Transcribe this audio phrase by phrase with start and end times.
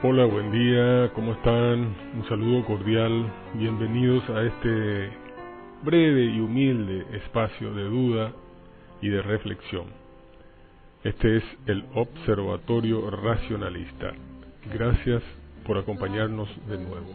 [0.00, 1.92] Hola, buen día, ¿cómo están?
[2.14, 5.10] Un saludo cordial, bienvenidos a este
[5.82, 8.32] breve y humilde espacio de duda
[9.02, 9.86] y de reflexión.
[11.02, 14.12] Este es el Observatorio Racionalista.
[14.72, 15.20] Gracias
[15.66, 17.12] por acompañarnos de nuevo.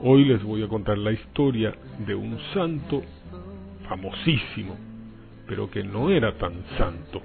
[0.00, 1.74] Hoy les voy a contar la historia
[2.06, 3.02] de un santo
[3.88, 4.76] famosísimo,
[5.48, 7.20] pero que no era tan santo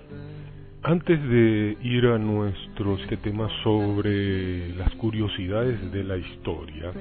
[0.83, 6.93] antes de ir a nuestro este tema sobre las curiosidades de la historia,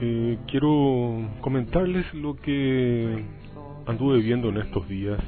[0.00, 3.24] eh, quiero comentarles lo que
[3.86, 5.20] anduve viendo en estos días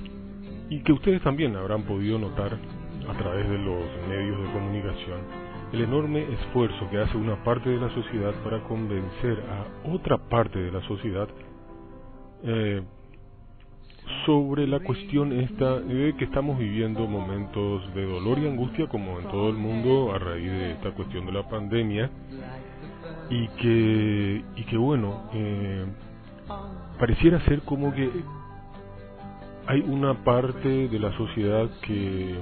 [0.69, 2.59] y que ustedes también habrán podido notar
[3.09, 5.20] a través de los medios de comunicación,
[5.73, 10.59] el enorme esfuerzo que hace una parte de la sociedad para convencer a otra parte
[10.59, 11.28] de la sociedad
[12.42, 12.83] eh,
[14.26, 19.28] sobre la cuestión esta de que estamos viviendo momentos de dolor y angustia como en
[19.28, 22.10] todo el mundo a raíz de esta cuestión de la pandemia.
[23.30, 25.86] Y que y que bueno eh,
[26.98, 28.11] pareciera ser como que
[29.66, 32.39] hay una parte de la sociedad que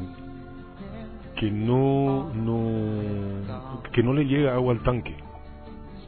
[1.37, 5.15] que no no que no le llega agua al tanque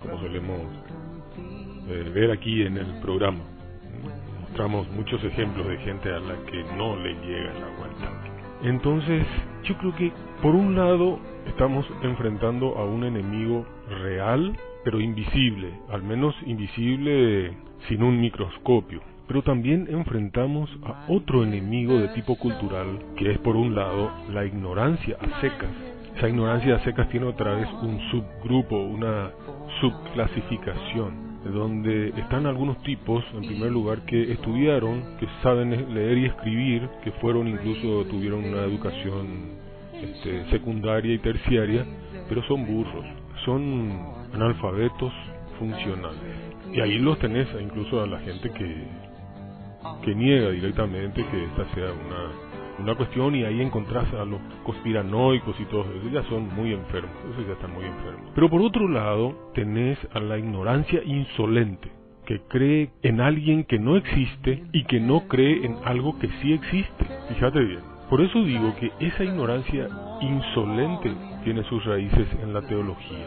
[0.02, 0.60] como solemos
[1.88, 3.53] eh, ver aquí en el programa
[4.54, 7.88] mostramos muchos ejemplos de gente a la que no le llega el agua.
[8.62, 9.26] Entonces,
[9.64, 13.66] yo creo que por un lado estamos enfrentando a un enemigo
[14.04, 17.52] real, pero invisible, al menos invisible
[17.88, 19.00] sin un microscopio.
[19.26, 24.44] Pero también enfrentamos a otro enemigo de tipo cultural, que es por un lado la
[24.44, 25.70] ignorancia a secas.
[26.16, 29.32] Esa ignorancia a secas tiene otra vez un subgrupo, una
[29.80, 36.88] subclasificación donde están algunos tipos, en primer lugar, que estudiaron, que saben leer y escribir,
[37.02, 39.52] que fueron incluso, tuvieron una educación
[39.92, 41.84] este, secundaria y terciaria,
[42.28, 43.04] pero son burros,
[43.44, 43.90] son
[44.32, 45.12] analfabetos
[45.58, 46.20] funcionales.
[46.72, 48.84] Y ahí los tenés incluso a la gente que,
[50.04, 55.58] que niega directamente que esta sea una una cuestión y ahí encontrás a los conspiranoicos
[55.60, 58.32] y todos esos, ya son muy enfermos, esos ya están muy enfermos.
[58.34, 61.90] Pero por otro lado, tenés a la ignorancia insolente,
[62.26, 66.52] que cree en alguien que no existe y que no cree en algo que sí
[66.52, 67.06] existe.
[67.28, 67.80] Fíjate bien.
[68.08, 69.88] Por eso digo que esa ignorancia
[70.20, 71.10] insolente
[71.42, 73.26] tiene sus raíces en la teología.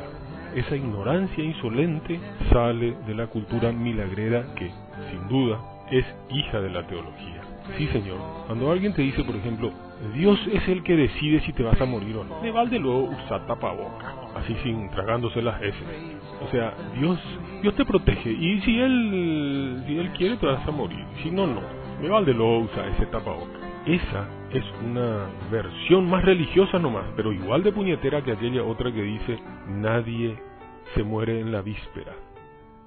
[0.55, 2.19] Esa ignorancia insolente
[2.51, 4.71] sale de la cultura milagrera que,
[5.11, 5.59] sin duda,
[5.91, 7.36] es hija de la teología.
[7.77, 8.17] Sí, señor.
[8.45, 9.71] Cuando alguien te dice, por ejemplo,
[10.13, 13.45] Dios es el que decide si te vas a morir o no, vale luego usar
[13.47, 15.77] tapaboca, así sin tragándose las S.
[16.45, 17.19] O sea, Dios,
[17.61, 21.47] Dios te protege y si él, si él quiere te vas a morir, si no,
[21.47, 21.61] no.
[22.01, 23.59] Me vale luego usar ese tapaboca.
[23.85, 29.01] Esa es una versión más religiosa nomás, pero igual de puñetera que aquella otra que
[29.01, 30.37] dice, nadie
[30.93, 32.13] se muere en la víspera.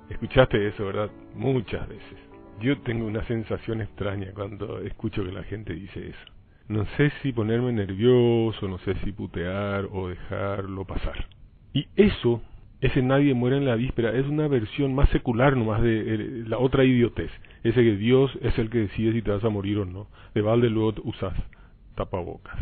[0.08, 1.10] Escuchaste eso, ¿verdad?
[1.34, 2.29] Muchas veces.
[2.60, 6.32] Yo tengo una sensación extraña cuando escucho que la gente dice eso.
[6.69, 11.26] No sé si ponerme nervioso, no sé si putear o dejarlo pasar.
[11.72, 12.43] Y eso,
[12.82, 16.84] ese nadie muere en la víspera, es una versión más secular nomás de la otra
[16.84, 17.31] idiotez.
[17.65, 20.09] Ese que Dios es el que decide si te vas a morir o no.
[20.34, 21.34] De balde luego usas
[21.94, 22.59] tapabocas.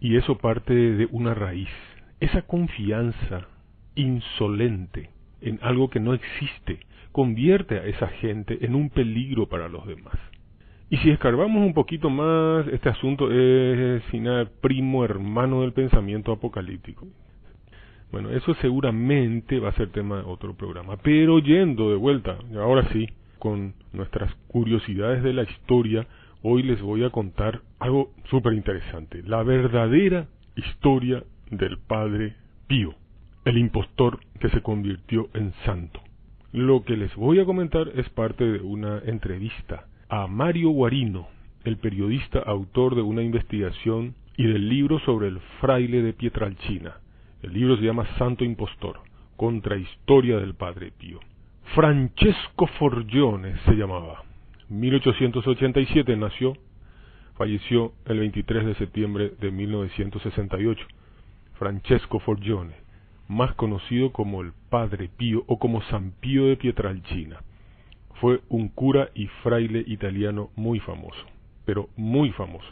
[0.00, 1.70] Y eso parte de una raíz.
[2.18, 3.46] Esa confianza
[3.94, 5.10] insolente
[5.40, 6.80] en algo que no existe
[7.12, 10.18] convierte a esa gente en un peligro para los demás.
[10.88, 14.26] Y si escarbamos un poquito más, este asunto es sin
[14.60, 17.06] primo hermano del pensamiento apocalíptico.
[18.10, 20.96] Bueno, eso seguramente va a ser tema de otro programa.
[20.96, 26.08] Pero yendo de vuelta, ahora sí, con nuestras curiosidades de la historia,
[26.42, 29.22] hoy les voy a contar algo súper interesante.
[29.22, 32.34] La verdadera historia del Padre
[32.66, 32.94] Pío,
[33.44, 36.00] el impostor que se convirtió en santo.
[36.52, 41.28] Lo que les voy a comentar es parte de una entrevista a Mario Guarino,
[41.62, 46.96] el periodista autor de una investigación y del libro sobre el fraile de Pietralcina.
[47.40, 48.98] El libro se llama Santo Impostor,
[49.36, 51.20] Contrahistoria del Padre Pío.
[51.72, 54.24] Francesco Forgione se llamaba.
[54.70, 56.54] 1887 nació,
[57.36, 60.84] falleció el 23 de septiembre de 1968.
[61.60, 62.89] Francesco Forgione
[63.30, 67.40] más conocido como el Padre Pío o como San Pío de Pietralcina.
[68.20, 71.24] Fue un cura y fraile italiano muy famoso,
[71.64, 72.66] pero muy famoso.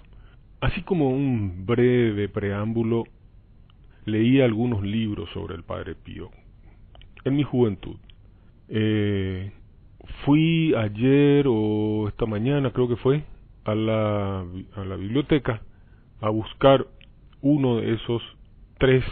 [0.61, 3.05] Así como un breve preámbulo,
[4.05, 6.31] leí algunos libros sobre el Padre Pío
[7.25, 7.97] en mi juventud.
[8.69, 9.53] Eh,
[10.25, 13.23] fui ayer o esta mañana, creo que fue,
[13.65, 15.63] a la, a la biblioteca
[16.21, 16.85] a buscar
[17.43, 18.23] uno de esos
[18.79, 19.05] tres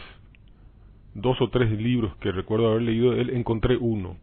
[1.16, 4.16] dos o tres libros que recuerdo haber leído él, encontré uno,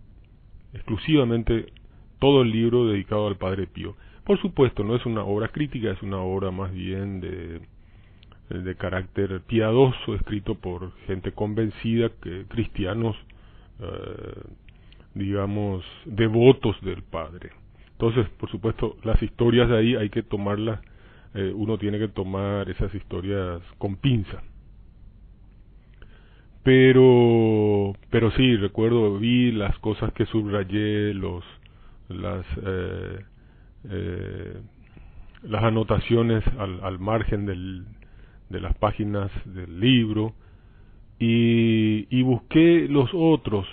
[0.73, 1.73] exclusivamente
[2.19, 3.95] todo el libro dedicado al Padre Pío.
[4.23, 7.61] Por supuesto, no es una obra crítica, es una obra más bien de,
[8.49, 13.15] de carácter piadoso, escrito por gente convencida, que cristianos,
[13.79, 14.41] eh,
[15.15, 17.49] digamos, devotos del Padre.
[17.93, 20.79] Entonces, por supuesto, las historias de ahí hay que tomarlas,
[21.33, 24.43] eh, uno tiene que tomar esas historias con pinza.
[26.63, 31.43] Pero, pero sí, recuerdo, vi las cosas que subrayé, los,
[32.07, 33.19] las, eh,
[33.89, 34.61] eh,
[35.43, 37.85] las anotaciones al, al margen del,
[38.49, 40.33] de las páginas del libro
[41.19, 43.67] y, y busqué los otros,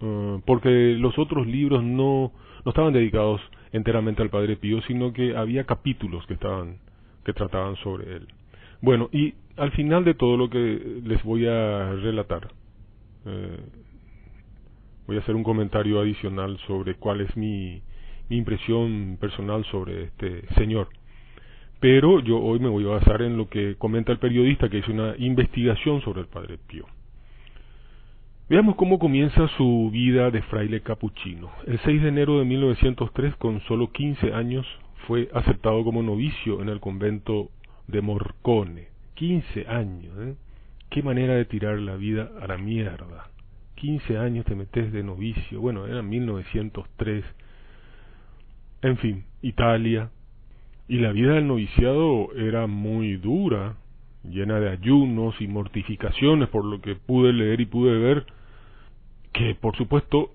[0.00, 2.32] uh, porque los otros libros no,
[2.64, 3.40] no estaban dedicados
[3.72, 6.78] enteramente al Padre Pío, sino que había capítulos que estaban
[7.24, 8.28] que trataban sobre él.
[8.82, 12.48] Bueno, y al final de todo lo que les voy a relatar,
[13.26, 13.60] eh,
[15.06, 17.82] voy a hacer un comentario adicional sobre cuál es mi,
[18.30, 20.88] impresión personal sobre este señor.
[21.78, 24.90] Pero yo hoy me voy a basar en lo que comenta el periodista que hizo
[24.90, 26.86] una investigación sobre el Padre Pío.
[28.48, 31.50] Veamos cómo comienza su vida de fraile capuchino.
[31.66, 34.66] El 6 de enero de 1903, con solo 15 años,
[35.06, 37.50] fue aceptado como novicio en el convento
[37.86, 38.93] de Morcone.
[39.14, 40.34] 15 años, ¿eh?
[40.90, 43.30] Qué manera de tirar la vida a la mierda.
[43.76, 45.60] 15 años te metes de novicio.
[45.60, 47.24] Bueno, era 1903.
[48.82, 50.10] En fin, Italia.
[50.86, 53.76] Y la vida del noviciado era muy dura,
[54.22, 58.26] llena de ayunos y mortificaciones, por lo que pude leer y pude ver,
[59.32, 60.30] que por supuesto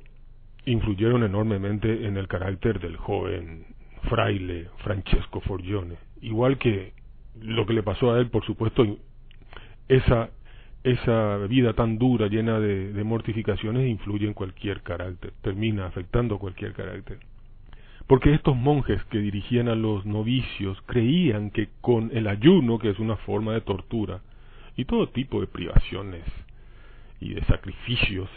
[0.65, 3.65] influyeron enormemente en el carácter del joven
[4.09, 6.93] fraile Francesco Forgione, igual que
[7.41, 8.85] lo que le pasó a él, por supuesto,
[9.87, 10.29] esa
[10.83, 17.19] esa vida tan dura, llena de, mortificaciones, influye en cualquier carácter, termina afectando cualquier carácter
[18.09, 22.97] porque estos monjes que dirigían a los novicios creían que con el ayuno, que es
[22.97, 24.21] una forma de tortura,
[24.75, 26.23] y todo tipo de privaciones
[27.19, 28.27] y de sacrificios,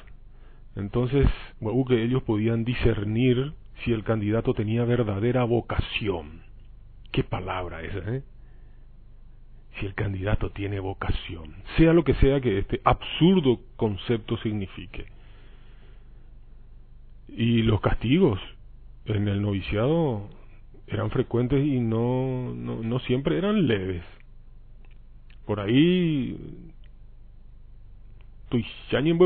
[0.76, 1.26] entonces
[1.88, 6.42] ellos podían discernir si el candidato tenía verdadera vocación.
[7.10, 8.22] ¿Qué palabra esa, eh?
[9.78, 15.06] Si el candidato tiene vocación, sea lo que sea que este absurdo concepto signifique.
[17.28, 18.38] Y los castigos,
[19.06, 20.28] en el noviciado
[20.86, 24.04] eran frecuentes y no, no, no siempre eran leves.
[25.46, 26.38] Por ahí,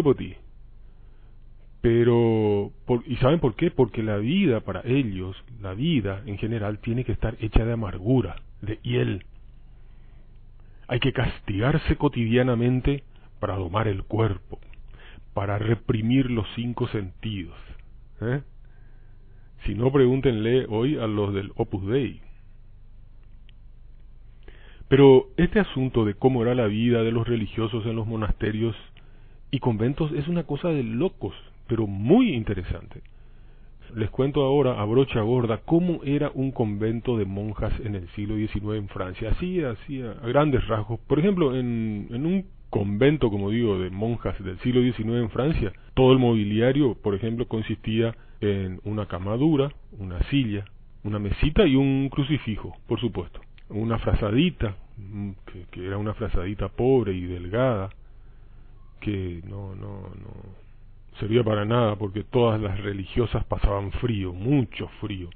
[0.03, 0.37] en.
[1.81, 3.71] Pero, por, ¿y saben por qué?
[3.71, 8.43] Porque la vida para ellos, la vida en general, tiene que estar hecha de amargura,
[8.63, 9.25] de hiel.
[10.89, 13.03] Hay que castigarse cotidianamente
[13.41, 14.61] para domar el cuerpo,
[15.35, 17.57] para reprimir los cinco sentidos.
[18.21, 18.43] ¿eh?
[19.65, 22.21] Si no, pregúntenle hoy a los del Opus Dei.
[24.89, 28.77] Pero este asunto de cómo era la vida de los religiosos en los monasterios
[29.51, 31.35] y conventos es una cosa de locos,
[31.67, 33.03] pero muy interesante.
[33.95, 38.37] Les cuento ahora a brocha gorda cómo era un convento de monjas en el siglo
[38.37, 39.31] XIX en Francia.
[39.31, 41.01] Así, así, a grandes rasgos.
[41.07, 45.73] Por ejemplo, en, en un convento, como digo, de monjas del siglo XIX en Francia,
[45.95, 50.65] todo el mobiliario, por ejemplo, consistía en una cama dura, una silla,
[51.05, 53.41] una mesita y un crucifijo, por supuesto.
[53.69, 55.31] Una frazadita, mm,
[55.71, 57.91] que, era una frazadita pobre y delgada,
[59.01, 60.66] que no, no, no
[61.19, 65.31] servía para nada porque todas las religiosas pasaban frío, mucho frío.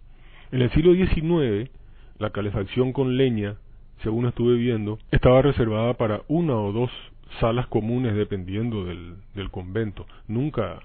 [0.52, 1.70] En el siglo XIX,
[2.18, 3.56] la calefacción con leña,
[4.02, 6.90] según estuve viendo, estaba reservada para una o dos
[7.38, 10.06] salas comunes dependiendo del, del convento.
[10.26, 10.80] Nunca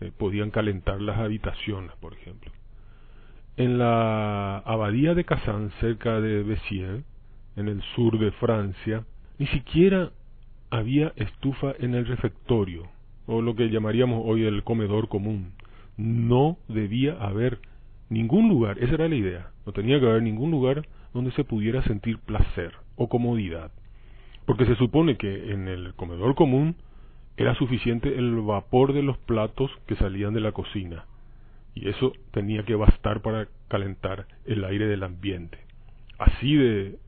[0.00, 2.50] eh, podían calentar las habitaciones, por ejemplo.
[3.56, 7.04] En la abadía de Kazan, cerca de Bessières,
[7.56, 9.04] en el sur de Francia,
[9.38, 10.10] ni siquiera
[10.70, 12.88] había estufa en el refectorio,
[13.30, 15.52] o lo que llamaríamos hoy el comedor común.
[15.96, 17.60] No debía haber
[18.08, 21.80] ningún lugar, esa era la idea, no tenía que haber ningún lugar donde se pudiera
[21.84, 23.70] sentir placer o comodidad.
[24.46, 26.74] Porque se supone que en el comedor común
[27.36, 31.04] era suficiente el vapor de los platos que salían de la cocina,
[31.72, 35.58] y eso tenía que bastar para calentar el aire del ambiente.
[36.18, 36.98] Así de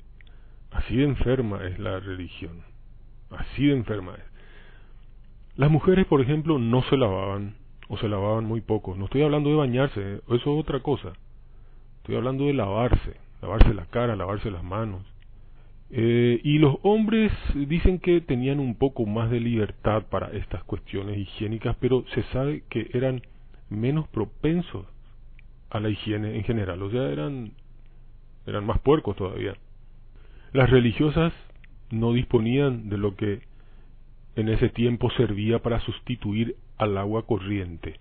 [0.71, 2.63] así de enferma es la religión.
[3.31, 4.32] Así de enferma es.
[5.57, 7.57] Las mujeres, por ejemplo, no se lavaban
[7.89, 8.95] o se lavaban muy poco.
[8.97, 11.13] No estoy hablando de bañarse, eso es otra cosa.
[11.99, 15.03] Estoy hablando de lavarse, lavarse la cara, lavarse las manos.
[15.91, 21.19] Eh, y los hombres dicen que tenían un poco más de libertad para estas cuestiones
[21.19, 23.21] higiénicas, pero se sabe que eran
[23.69, 24.87] menos propensos
[25.69, 27.53] a la higiene en general, o sea, eran,
[28.47, 29.55] eran más puercos todavía.
[30.55, 31.35] Las religiosas
[31.91, 33.43] no disponían de lo que
[34.37, 37.97] en ese tiempo servía para sustituir al agua corriente,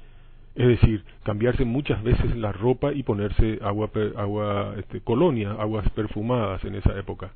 [0.55, 6.63] es decir, cambiarse muchas veces la ropa y ponerse agua, agua este, colonia, aguas perfumadas
[6.65, 7.31] en esa época.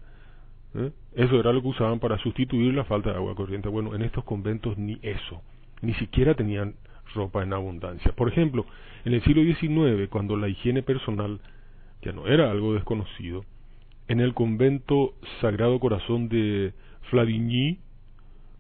[0.75, 0.91] ¿eh?
[1.15, 3.69] Eso era lo que usaban para sustituir la falta de agua corriente.
[3.69, 5.41] Bueno, en estos conventos ni eso,
[5.81, 6.75] ni siquiera tenían
[7.13, 8.11] ropa en abundancia.
[8.11, 8.65] Por ejemplo,
[9.05, 11.39] en el siglo XIX, cuando la higiene personal
[12.01, 13.45] ya no era algo desconocido,
[14.07, 16.73] en el convento Sagrado Corazón de
[17.09, 17.79] Flavigny,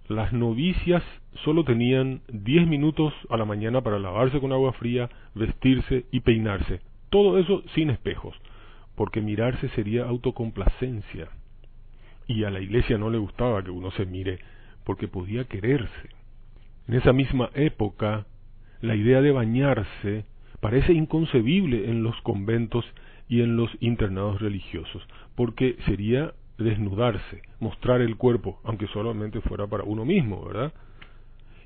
[0.07, 1.03] las novicias
[1.43, 6.81] solo tenían diez minutos a la mañana para lavarse con agua fría, vestirse y peinarse.
[7.09, 8.35] Todo eso sin espejos,
[8.95, 11.29] porque mirarse sería autocomplacencia.
[12.27, 14.39] Y a la iglesia no le gustaba que uno se mire,
[14.83, 16.09] porque podía quererse.
[16.87, 18.25] En esa misma época,
[18.81, 20.25] la idea de bañarse
[20.59, 22.85] parece inconcebible en los conventos
[23.27, 25.03] y en los internados religiosos,
[25.35, 30.73] porque sería desnudarse, mostrar el cuerpo, aunque solamente fuera para uno mismo, ¿verdad?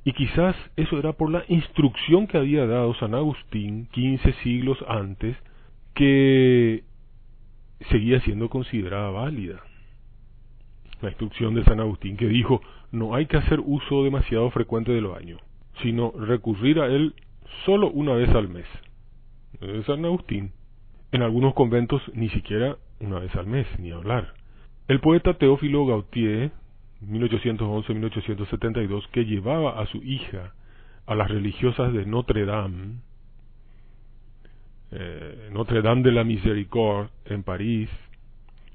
[0.03, 5.35] Y quizás eso era por la instrucción que había dado San Agustín 15 siglos antes,
[5.93, 6.83] que
[7.89, 9.61] seguía siendo considerada válida.
[11.01, 15.07] La instrucción de San Agustín que dijo, no hay que hacer uso demasiado frecuente del
[15.07, 15.37] baño,
[15.81, 17.13] sino recurrir a él
[17.65, 18.65] solo una vez al mes.
[19.61, 20.53] Es San Agustín.
[21.11, 24.33] En algunos conventos ni siquiera una vez al mes, ni hablar.
[24.89, 26.51] El poeta Teófilo Gautier,
[27.05, 30.55] 1811-1872, que llevaba a su hija
[31.05, 32.95] a las religiosas de Notre Dame,
[34.89, 37.87] eh, Notre Dame de la Miséricorde, en París,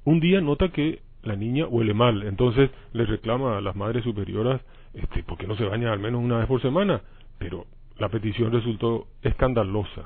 [0.05, 4.61] un día nota que la niña huele mal, entonces le reclama a las madres superioras,
[4.93, 7.03] este, ¿por qué no se baña al menos una vez por semana?
[7.41, 7.67] Pero
[7.99, 10.05] la petición resultó escandalosa.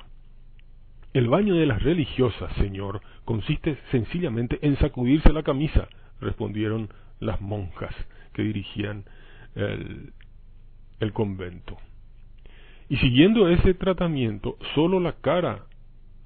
[1.12, 5.86] El baño de las religiosas, señor, consiste sencillamente en sacudirse la camisa,
[6.18, 6.88] respondieron
[7.20, 7.94] las monjas
[8.32, 9.04] que dirigían
[9.54, 10.14] el,
[10.98, 11.76] el convento.
[12.88, 15.66] Y siguiendo ese tratamiento, solo la cara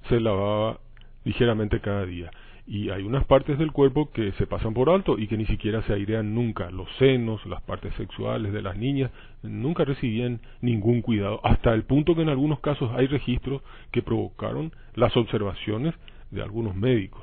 [0.09, 0.79] se lavaba
[1.25, 2.31] ligeramente cada día
[2.69, 5.83] y hay unas partes del cuerpo que se pasan por alto y que ni siquiera
[5.83, 6.71] se airean nunca.
[6.71, 9.11] Los senos, las partes sexuales de las niñas
[9.43, 14.71] nunca recibían ningún cuidado, hasta el punto que en algunos casos hay registros que provocaron
[14.95, 15.97] las observaciones
[16.33, 17.23] de algunos médicos.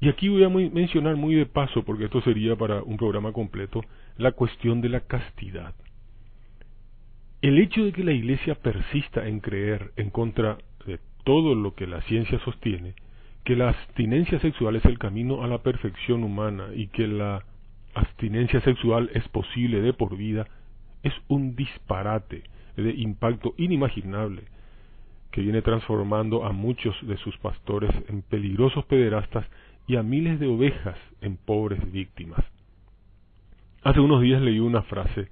[0.00, 3.82] Y aquí voy a mencionar muy de paso, porque esto sería para un programa completo,
[4.16, 5.74] la cuestión de la castidad.
[7.40, 11.86] El hecho de que la Iglesia persista en creer en contra de todo lo que
[11.86, 12.94] la ciencia sostiene,
[13.44, 17.44] que la abstinencia sexual es el camino a la perfección humana y que la
[17.94, 20.46] abstinencia sexual es posible de por vida,
[21.02, 22.42] es un disparate
[22.76, 24.44] de impacto inimaginable
[25.34, 29.44] que viene transformando a muchos de sus pastores en peligrosos pederastas
[29.88, 32.38] y a miles de ovejas en pobres víctimas.
[33.82, 35.26] Hace unos días leí una frase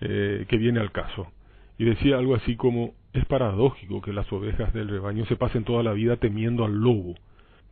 [0.00, 1.32] eh, que viene al caso
[1.78, 5.82] y decía algo así como es paradójico que las ovejas del rebaño se pasen toda
[5.82, 7.16] la vida temiendo al lobo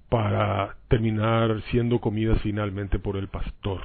[0.09, 3.83] para terminar siendo comidas finalmente por el pastor.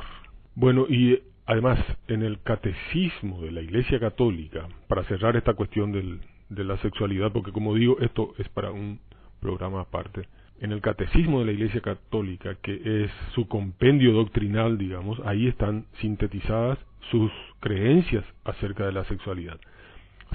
[0.55, 6.21] Bueno, y además en el catecismo de la Iglesia Católica, para cerrar esta cuestión del,
[6.49, 8.99] de la sexualidad, porque como digo, esto es para un
[9.39, 10.27] programa aparte,
[10.59, 15.85] en el catecismo de la Iglesia Católica, que es su compendio doctrinal, digamos, ahí están
[16.01, 16.79] sintetizadas
[17.11, 19.59] sus creencias acerca de la sexualidad.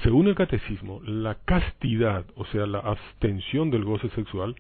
[0.02, 4.54] Según el catecismo, la castidad, o sea, la abstención del goce sexual,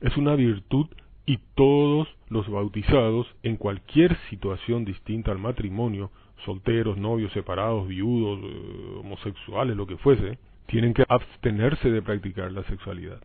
[0.00, 0.86] es una virtud
[1.26, 6.10] y todos los bautizados en cualquier situación distinta al matrimonio,
[6.44, 10.38] solteros, novios, separados, viudos, eh, homosexuales, lo que fuese,
[10.68, 13.20] tienen que abstenerse de practicar la sexualidad.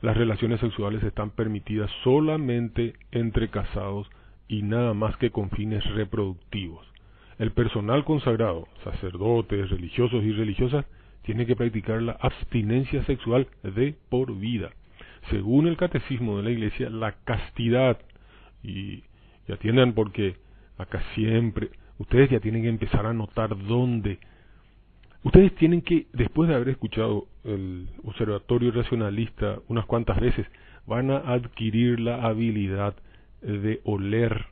[0.00, 4.08] Las relaciones sexuales están permitidas solamente entre casados
[4.48, 6.86] y nada más que con fines reproductivos.
[7.38, 10.86] El personal consagrado, sacerdotes, religiosos y religiosas,
[11.22, 14.70] tiene que practicar la abstinencia sexual de por vida
[15.30, 17.98] según el catecismo de la iglesia, la castidad.
[18.62, 19.02] Y,
[19.48, 20.36] y atiendan porque
[20.78, 24.18] acá siempre, ustedes ya tienen que empezar a notar dónde.
[25.24, 30.46] Ustedes tienen que, después de haber escuchado el observatorio racionalista unas cuantas veces,
[30.86, 32.94] van a adquirir la habilidad
[33.40, 34.46] de oler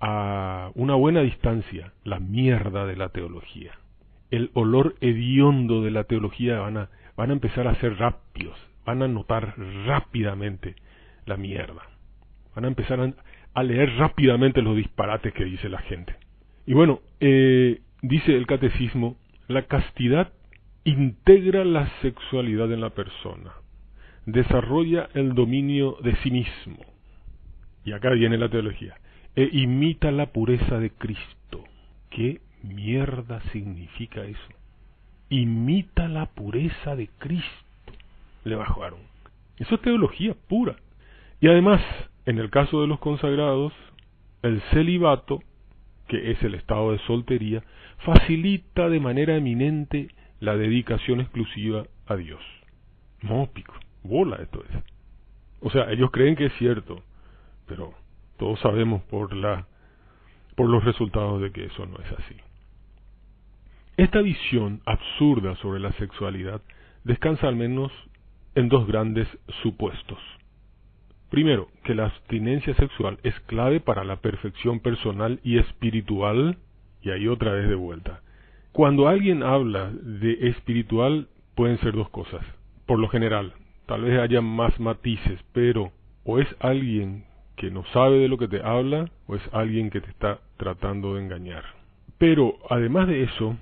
[0.00, 3.72] a una buena distancia la mierda de la teología.
[4.30, 9.02] El olor hediondo de la teología van a, van a empezar a ser rápidos, van
[9.02, 9.54] a notar
[9.86, 10.74] rápidamente
[11.26, 11.82] la mierda.
[12.56, 13.14] Van a empezar
[13.54, 16.16] a leer rápidamente los disparates que dice la gente.
[16.66, 19.16] Y bueno, eh, dice el catecismo,
[19.48, 20.32] la castidad
[20.84, 23.52] integra la sexualidad en la persona,
[24.26, 26.78] desarrolla el dominio de sí mismo,
[27.84, 28.94] y acá viene la teología,
[29.36, 31.64] e imita la pureza de Cristo.
[32.10, 34.54] ¿Qué mierda significa eso?
[35.28, 37.50] Imita la pureza de Cristo.
[38.44, 39.00] Le bajaron.
[39.58, 40.76] Eso es teología pura.
[41.40, 41.80] Y además,
[42.26, 43.72] en el caso de los consagrados,
[44.42, 45.42] el celibato,
[46.08, 47.62] que es el estado de soltería,
[47.98, 50.08] facilita de manera eminente
[50.40, 52.42] la dedicación exclusiva a Dios.
[53.22, 54.84] Mópico, bola esto es.
[55.60, 57.02] O sea, ellos creen que es cierto,
[57.66, 57.94] pero
[58.36, 59.66] todos sabemos por la
[60.56, 62.36] por los resultados de que eso no es así.
[63.96, 66.60] Esta visión absurda sobre la sexualidad
[67.04, 67.92] descansa al menos
[68.54, 69.26] en dos grandes
[69.62, 70.18] supuestos.
[71.34, 76.58] Primero, que la abstinencia sexual es clave para la perfección personal y espiritual,
[77.02, 78.20] y ahí otra vez de vuelta.
[78.70, 81.26] Cuando alguien habla de espiritual,
[81.56, 82.46] pueden ser dos cosas.
[82.86, 83.52] Por lo general,
[83.86, 85.90] tal vez haya más matices, pero
[86.22, 87.24] o es alguien
[87.56, 91.16] que no sabe de lo que te habla, o es alguien que te está tratando
[91.16, 91.64] de engañar.
[92.16, 93.56] Pero además de eso,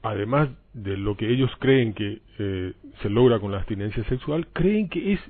[0.00, 2.72] además de lo que ellos creen que eh,
[3.02, 5.20] se logra con la abstinencia sexual, creen que es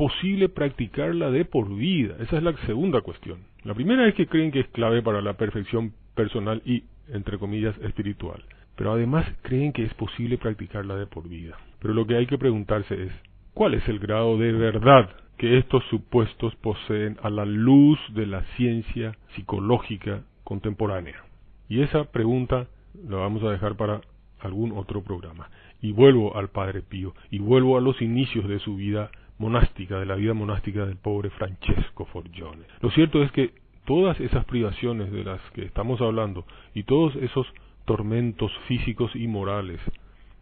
[0.00, 2.16] posible practicarla de por vida.
[2.20, 3.40] Esa es la segunda cuestión.
[3.64, 7.76] La primera es que creen que es clave para la perfección personal y, entre comillas,
[7.82, 8.42] espiritual.
[8.76, 11.58] Pero además creen que es posible practicarla de por vida.
[11.80, 13.12] Pero lo que hay que preguntarse es,
[13.52, 18.42] ¿cuál es el grado de verdad que estos supuestos poseen a la luz de la
[18.56, 21.26] ciencia psicológica contemporánea?
[21.68, 22.68] Y esa pregunta
[23.06, 24.00] la vamos a dejar para
[24.38, 25.50] algún otro programa.
[25.82, 30.06] Y vuelvo al Padre Pío, y vuelvo a los inicios de su vida monástica, de
[30.06, 32.64] la vida monástica del pobre Francesco Forgione.
[32.80, 33.54] Lo cierto es que
[33.86, 36.44] todas esas privaciones de las que estamos hablando
[36.74, 37.46] y todos esos
[37.86, 39.80] tormentos físicos y morales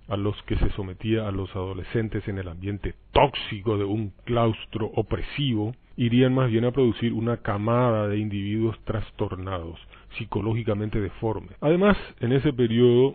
[0.09, 4.91] a los que se sometía a los adolescentes en el ambiente tóxico de un claustro
[4.95, 9.79] opresivo, irían más bien a producir una camada de individuos trastornados,
[10.17, 11.57] psicológicamente deformes.
[11.61, 13.15] Además, en ese periodo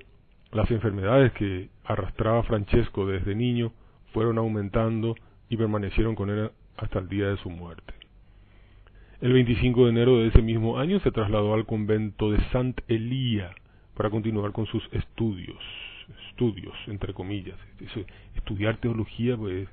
[0.53, 3.73] las enfermedades que arrastraba Francesco desde niño
[4.13, 5.15] fueron aumentando
[5.49, 7.93] y permanecieron con él hasta el día de su muerte.
[9.21, 13.51] El 25 de enero de ese mismo año se trasladó al convento de Sant Elía
[13.95, 15.59] para continuar con sus estudios,
[16.29, 17.57] estudios entre comillas.
[18.35, 19.69] Estudiar teología, pues,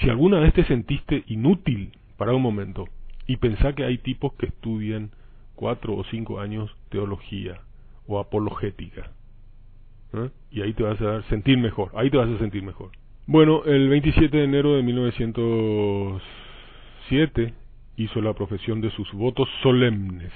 [0.00, 2.88] si alguna vez te sentiste inútil, para un momento
[3.26, 5.10] y pensá que hay tipos que estudian
[5.54, 7.60] cuatro o cinco años teología
[8.06, 9.10] o apologética
[10.14, 10.30] ¿eh?
[10.50, 12.90] y ahí te vas a sentir mejor, ahí te vas a sentir mejor.
[13.28, 17.54] Bueno, el 27 de enero de 1907
[17.96, 20.32] hizo la profesión de sus votos solemnes.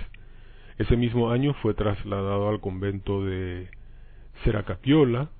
[0.76, 3.68] Ese mismo año fue trasladado al convento de
[4.42, 5.30] Seracapiola,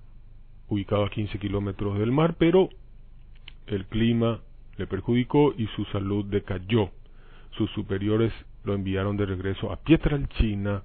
[0.69, 2.69] ubicado a 15 kilómetros del mar, pero
[3.67, 4.43] el clima
[4.77, 6.93] le perjudicó y su salud decayó.
[7.59, 8.33] Sus superiores
[8.63, 10.85] lo enviaron de regreso a Pietralcina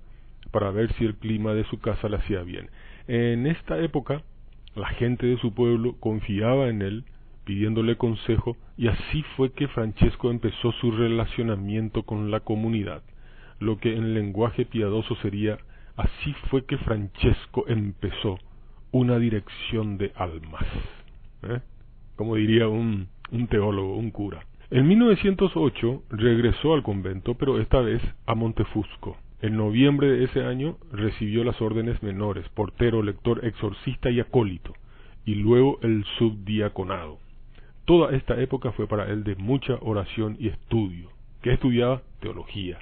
[0.49, 2.71] para ver si el clima de su casa le hacía bien.
[3.07, 4.23] En esta época,
[4.75, 7.05] la gente de su pueblo confiaba en él,
[7.45, 13.03] pidiéndole consejo, y así fue que Francesco empezó su relacionamiento con la comunidad,
[13.59, 15.57] lo que en lenguaje piadoso sería
[15.95, 18.37] así fue que Francesco empezó
[18.91, 20.65] una dirección de almas.
[21.43, 21.59] ¿eh?
[22.15, 24.45] Como diría un, un teólogo, un cura.
[24.71, 29.17] En 1908 regresó al convento, pero esta vez a Montefusco.
[29.41, 34.73] En noviembre de ese año recibió las órdenes menores, portero, lector, exorcista y acólito,
[35.25, 37.19] y luego el subdiaconado.
[37.85, 41.09] Toda esta época fue para él de mucha oración y estudio,
[41.41, 42.79] que estudiaba teología,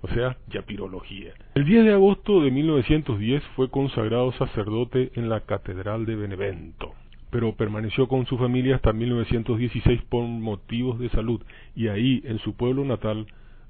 [0.00, 1.34] o sea, yapirología.
[1.54, 6.94] El 10 de agosto de 1910 fue consagrado sacerdote en la Catedral de Benevento,
[7.30, 11.42] pero permaneció con su familia hasta 1916 por motivos de salud,
[11.76, 13.26] y ahí, en su pueblo natal,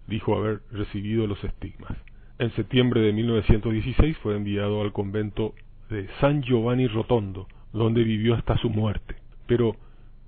[0.06, 1.92] dijo haber recibido los estigmas.
[2.38, 5.54] En septiembre de 1916 fue enviado al convento
[5.88, 9.16] de San Giovanni Rotondo, donde vivió hasta su muerte.
[9.46, 9.76] Pero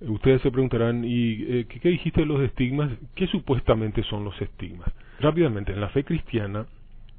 [0.01, 2.91] eh, ustedes se preguntarán, ¿y eh, ¿qué, dijiste de los estigmas?
[3.15, 4.89] ¿Qué supuestamente son los estigmas?
[5.21, 6.67] Rápidamente, en la fe cristiana,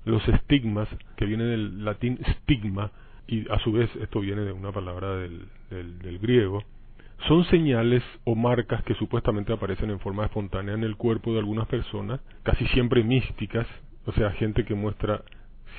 [0.06, 2.92] los estigmas, que vienen del latín stigma,
[3.28, 6.64] y a su vez esto viene de una palabra del, del griego,
[7.28, 11.68] son señales o marcas que supuestamente aparecen en forma espontánea en el cuerpo de algunas
[11.68, 13.68] personas, casi siempre místicas,
[14.06, 15.24] o sea, gente que muestra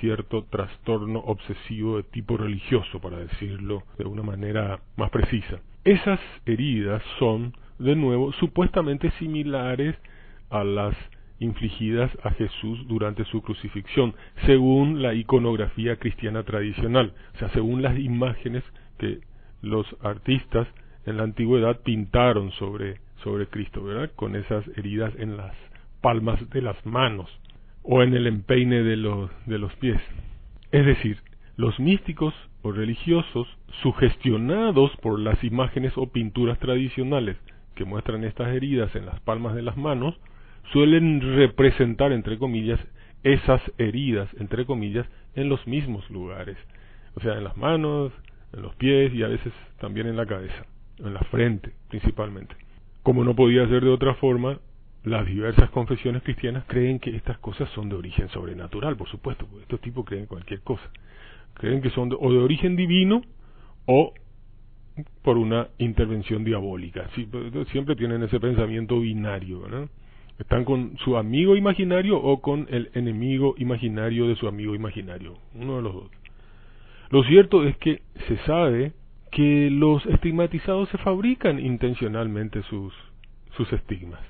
[0.01, 5.61] cierto trastorno obsesivo de tipo religioso, para decirlo de una manera más precisa.
[5.85, 9.97] Esas heridas son, de nuevo, supuestamente similares
[10.51, 10.95] a las
[11.41, 17.99] infligidas a Jesús durante su crucifixión, según la iconografía cristiana tradicional, o sea, según las
[17.99, 18.65] imágenes
[18.99, 19.21] que
[19.63, 20.67] los artistas
[21.09, 24.11] en la antigüedad pintaron sobre, sobre Cristo, ¿verdad?
[24.15, 25.55] Con esas heridas en las
[26.01, 27.29] palmas de las manos
[27.83, 30.01] o en el empeine de los, de los pies.
[30.71, 31.19] Es decir,
[31.57, 33.49] los místicos o religiosos,
[33.83, 37.37] sugestionados por las imágenes o pinturas tradicionales
[37.75, 40.15] que muestran estas heridas en las palmas de las manos,
[40.73, 42.81] suelen representar, entre comillas,
[43.23, 46.57] esas heridas, entre comillas, en los mismos lugares,
[47.15, 48.13] o sea, en las manos,
[48.53, 50.67] en los pies y a veces también en la cabeza,
[51.01, 52.55] en la frente principalmente.
[53.03, 54.59] Como no podía ser de otra forma,
[55.05, 59.63] las diversas confesiones cristianas creen que estas cosas son de origen sobrenatural, por supuesto, porque
[59.63, 60.91] estos tipos creen cualquier cosa.
[61.55, 63.23] Creen que son o de origen divino
[63.87, 64.13] o
[65.23, 67.09] por una intervención diabólica.
[67.73, 69.89] siempre tienen ese pensamiento binario, ¿no?
[70.39, 75.77] Están con su amigo imaginario o con el enemigo imaginario de su amigo imaginario, uno
[75.77, 76.11] de los dos.
[77.11, 78.93] Lo cierto es que se sabe
[79.31, 82.95] que los estigmatizados se fabrican intencionalmente sus,
[83.57, 84.21] sus estigmas.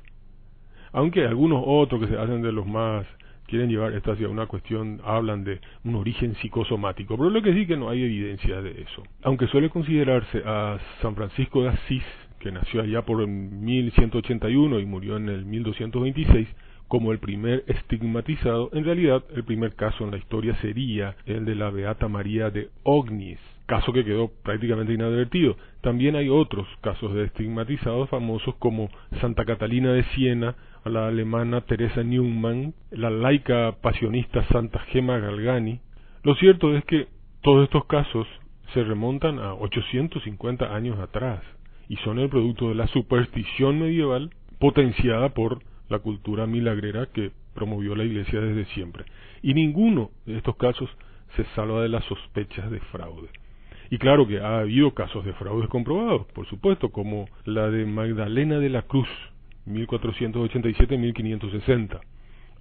[0.93, 3.07] Aunque algunos otros que se hacen de los más
[3.47, 7.67] quieren llevar esto hacia una cuestión, hablan de un origen psicosomático, pero lo que sí
[7.67, 9.03] que no hay evidencia de eso.
[9.23, 12.05] Aunque suele considerarse a San Francisco de Asís
[12.39, 16.49] que nació allá por 1181 y murió en el 1226,
[16.87, 21.55] como el primer estigmatizado, en realidad el primer caso en la historia sería el de
[21.55, 25.57] la Beata María de Ognis, caso que quedó prácticamente inadvertido.
[25.83, 28.89] También hay otros casos de estigmatizados famosos como
[29.21, 35.81] Santa Catalina de Siena, la alemana Teresa Neumann, la laica pasionista Santa Gema Galgani.
[36.23, 37.09] Lo cierto es que
[37.43, 38.27] todos estos casos
[38.73, 41.43] se remontan a 850 años atrás
[41.91, 45.59] y son el producto de la superstición medieval potenciada por
[45.91, 49.05] la cultura milagrera que promovió la Iglesia desde siempre.
[49.43, 50.89] Y ninguno de estos casos
[51.37, 53.29] se salva de las sospechas de fraude.
[53.91, 58.59] Y claro que ha habido casos de fraudes comprobados, por supuesto, como la de Magdalena
[58.59, 59.09] de la Cruz,
[59.67, 62.01] 1487-1560,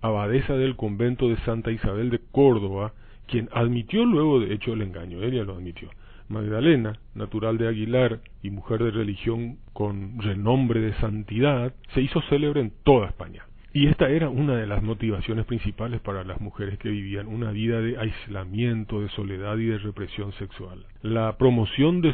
[0.01, 2.93] abadesa del convento de Santa Isabel de Córdoba,
[3.27, 5.89] quien admitió luego de hecho el engaño, ella lo admitió.
[6.29, 12.61] Magdalena, natural de Aguilar y mujer de religión con renombre de santidad, se hizo célebre
[12.61, 13.46] en toda España.
[13.77, 17.79] Y esta era una de las motivaciones principales para las mujeres que vivían una vida
[17.79, 20.83] de aislamiento, de soledad y de represión sexual.
[21.03, 22.11] La promoción de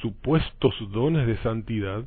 [0.00, 2.06] supuestos dones de santidad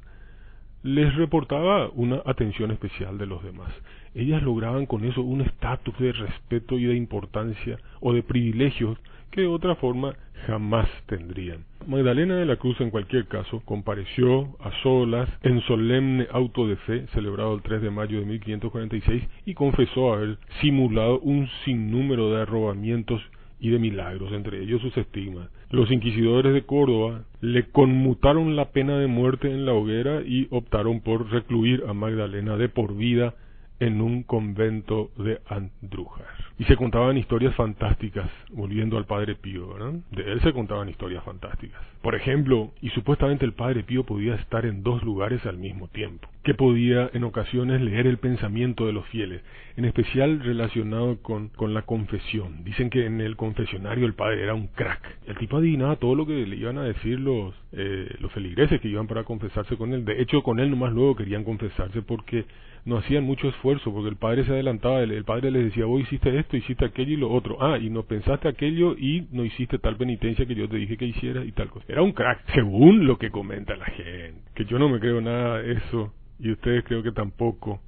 [0.81, 3.69] les reportaba una atención especial de los demás.
[4.15, 8.97] Ellas lograban con eso un estatus de respeto y de importancia o de privilegios
[9.29, 10.15] que de otra forma
[10.47, 11.65] jamás tendrían.
[11.88, 17.05] Magdalena de la Cruz, en cualquier caso, compareció a solas en solemne auto de fe
[17.13, 23.21] celebrado el 3 de mayo de 1546 y confesó haber simulado un sinnúmero de arrobamientos
[23.60, 25.49] y de milagros, entre ellos sus estigmas.
[25.69, 31.01] Los inquisidores de Córdoba le conmutaron la pena de muerte en la hoguera y optaron
[31.01, 33.36] por recluir a Magdalena de por vida
[33.79, 36.25] en un convento de Andrújar.
[36.57, 39.93] Y se contaban historias fantásticas, volviendo al Padre Pío, ¿verdad?
[40.11, 41.81] De él se contaban historias fantásticas.
[42.01, 46.29] Por ejemplo, y supuestamente el Padre Pío podía estar en dos lugares al mismo tiempo,
[46.43, 49.41] que podía en ocasiones leer el pensamiento de los fieles,
[49.75, 52.63] en especial relacionado con, con la confesión.
[52.63, 55.01] Dicen que en el confesionario el Padre era un crack.
[55.27, 58.88] El tipo adivinaba todo lo que le iban a decir los, eh, los feligreses que
[58.88, 60.05] iban para confesarse con él.
[60.05, 62.45] De hecho, con él nomás luego querían confesarse porque
[62.85, 66.37] no hacían mucho esfuerzo, porque el padre se adelantaba, el, padre les decía, vos hiciste
[66.37, 69.97] esto, hiciste aquello y lo otro, ah, y no pensaste aquello y no hiciste tal
[69.97, 71.85] penitencia que yo te dije que hicieras y tal cosa.
[71.89, 75.63] Era un crack, según lo que comenta la gente, que yo no me creo nada
[75.63, 77.81] de eso y ustedes creo que tampoco,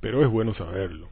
[0.00, 1.08] pero es bueno saberlo.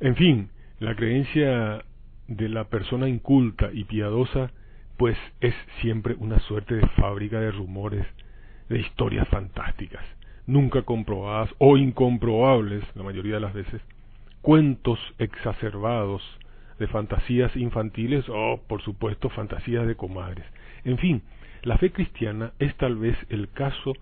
[0.00, 0.48] En fin,
[0.80, 1.84] la creencia
[2.26, 4.50] de la persona inculta y piadosa
[4.96, 8.04] pues es siempre una suerte de fábrica de rumores,
[8.68, 10.04] de historias fantásticas
[10.46, 13.80] nunca comprobadas o incomprobables, la mayoría de las veces,
[14.42, 16.22] cuentos exacerbados
[16.78, 20.46] de fantasías infantiles o, por supuesto, fantasías de comadres.
[20.84, 21.22] En fin,
[21.62, 23.92] la fe cristiana es tal vez el caso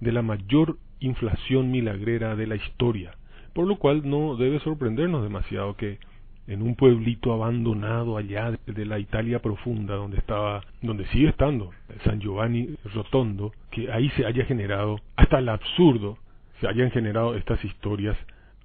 [0.00, 3.12] de la mayor inflación milagrera de la historia,
[3.54, 5.98] por lo cual no debe sorprendernos demasiado que
[6.46, 11.70] en un pueblito abandonado allá de la Italia profunda donde estaba, donde sigue estando
[12.04, 16.18] San Giovanni Rotondo, que ahí se haya generado, hasta el absurdo,
[16.60, 18.16] se hayan generado estas historias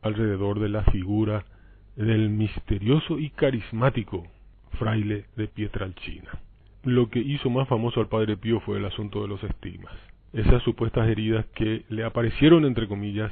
[0.01, 1.45] alrededor de la figura
[1.95, 4.25] del misterioso y carismático
[4.77, 6.29] fraile de Pietralcina.
[6.83, 9.93] Lo que hizo más famoso al padre Pío fue el asunto de los estigmas,
[10.33, 13.31] esas supuestas heridas que le aparecieron entre comillas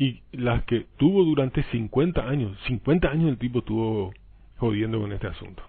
[0.00, 2.56] y las que tuvo durante 50 años.
[2.66, 4.14] 50 años el tipo estuvo
[4.56, 5.62] jodiendo con este asunto.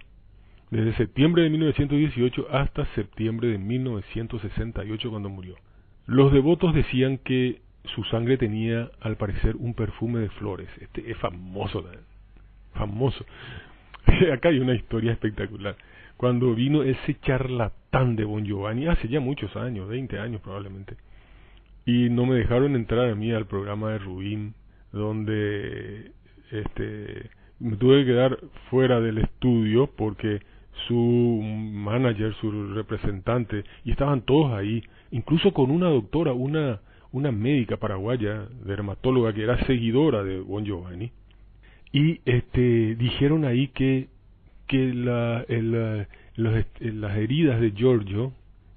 [0.70, 5.56] Desde septiembre de 1918 hasta septiembre de 1968 cuando murió.
[6.06, 10.70] Los devotos decían que su sangre tenía al parecer un perfume de flores.
[10.80, 11.84] Este es famoso,
[12.72, 13.26] famoso.
[14.32, 15.76] Acá hay una historia espectacular.
[16.16, 20.96] Cuando vino ese charlatán de Bon Giovanni, hace ya muchos años, 20 años probablemente,
[21.84, 24.54] y no me dejaron entrar a mí al programa de Rubín,
[24.92, 26.12] donde
[26.50, 28.38] este me tuve que quedar
[28.70, 30.40] fuera del estudio porque
[30.86, 36.80] su manager, su representante, y estaban todos ahí, incluso con una doctora, una
[37.12, 41.12] una médica paraguaya, dermatóloga, que era seguidora de Bon Giovanni,
[41.92, 44.08] y este dijeron ahí que
[44.66, 48.32] que la, el, las heridas de Giorgio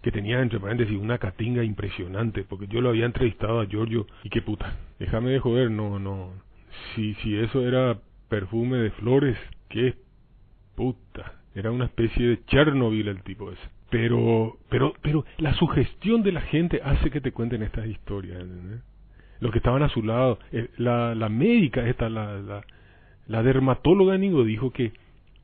[0.06, 4.30] que tenía entre paréntesis una catinga impresionante porque yo lo había entrevistado a Giorgio y
[4.30, 6.30] qué puta déjame de joder no no
[6.94, 7.98] si si eso era
[8.30, 9.36] perfume de flores
[9.68, 9.96] qué
[10.76, 13.68] puta era una especie de Chernobyl el tipo ese.
[13.90, 18.46] Pero pero pero la sugestión de la gente hace que te cuenten estas historias
[19.40, 22.64] los que estaban a su lado eh, la la médica esta la la,
[23.26, 24.94] la dermatóloga Nigo dijo que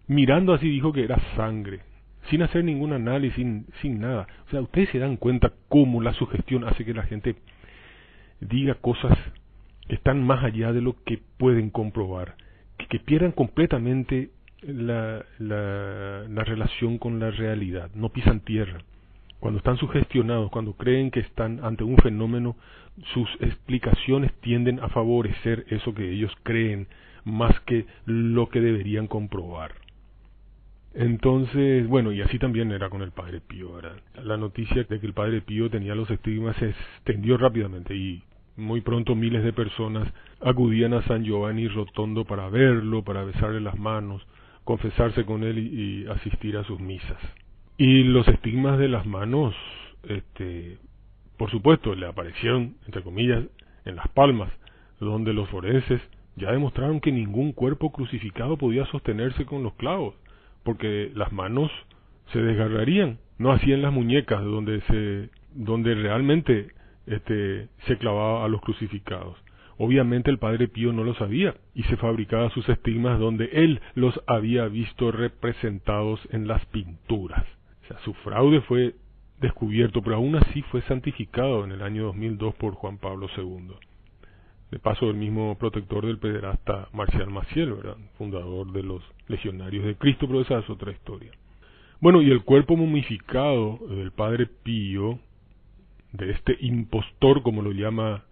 [0.05, 1.79] mirando así dijo que era sangre
[2.29, 6.13] sin hacer ningún análisis sin, sin nada o sea ustedes se dan cuenta cómo la
[6.13, 7.35] sugestión hace que la gente
[8.39, 9.17] diga cosas
[9.87, 12.35] que están más allá de lo que pueden comprobar
[12.77, 14.29] que, que pierdan completamente
[14.61, 18.81] la, la, la relación con la realidad, no pisan tierra.
[19.39, 22.55] Cuando están sugestionados, cuando creen que están ante un fenómeno,
[23.13, 26.87] sus explicaciones tienden a favorecer eso que ellos creen
[27.23, 29.71] más que lo que deberían comprobar.
[30.93, 33.95] Entonces, bueno, y así también era con el Padre Pío, ¿verdad?
[34.23, 38.23] La noticia de que el Padre Pío tenía los estigmas se extendió rápidamente y
[38.57, 43.79] muy pronto miles de personas acudían a San Giovanni Rotondo para verlo, para besarle las
[43.79, 44.25] manos,
[44.65, 47.17] confesarse con él y, asistir a sus misas.
[47.77, 49.55] Y los estigmas de las manos,
[50.03, 50.77] este,
[51.37, 53.45] por supuesto, le aparecieron, entre comillas,
[53.85, 54.51] en las palmas,
[54.99, 56.01] donde los forenses
[56.35, 60.15] ya demostraron que ningún cuerpo crucificado podía sostenerse con los clavos,
[60.63, 61.71] porque las manos
[62.31, 66.69] se desgarrarían, no así en las muñecas, donde se, donde realmente
[67.07, 69.37] este, se clavaba a los crucificados.
[69.77, 74.19] Obviamente el padre Pío no lo sabía y se fabricaba sus estigmas donde él los
[74.27, 77.45] había visto representados en las pinturas.
[77.83, 78.93] O sea, su fraude fue
[79.39, 83.71] descubierto, pero aún así fue santificado en el año 2002 por Juan Pablo II.
[84.71, 87.97] De paso, el mismo protector del pederasta Marcial Maciel, ¿verdad?
[88.17, 91.31] fundador de los Legionarios de Cristo, pero esa es otra historia.
[91.99, 95.19] Bueno, y el cuerpo momificado del padre Pío,
[96.13, 98.23] de este impostor, como lo llama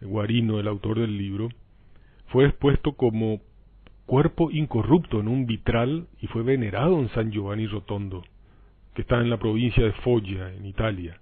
[0.00, 1.48] Guarino, el autor del libro,
[2.26, 3.40] fue expuesto como
[4.06, 8.24] cuerpo incorrupto en un vitral y fue venerado en San Giovanni Rotondo,
[8.94, 11.20] que está en la provincia de Foggia, en Italia,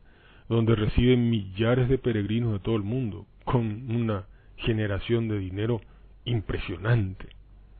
[0.48, 4.24] donde reciben millares de peregrinos de todo el mundo, con una
[4.56, 5.80] generación de dinero
[6.24, 7.28] impresionante.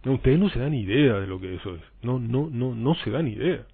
[0.04, 1.82] ustedes no se dan idea de lo que eso es.
[2.02, 3.66] No, no, no, no se dan idea.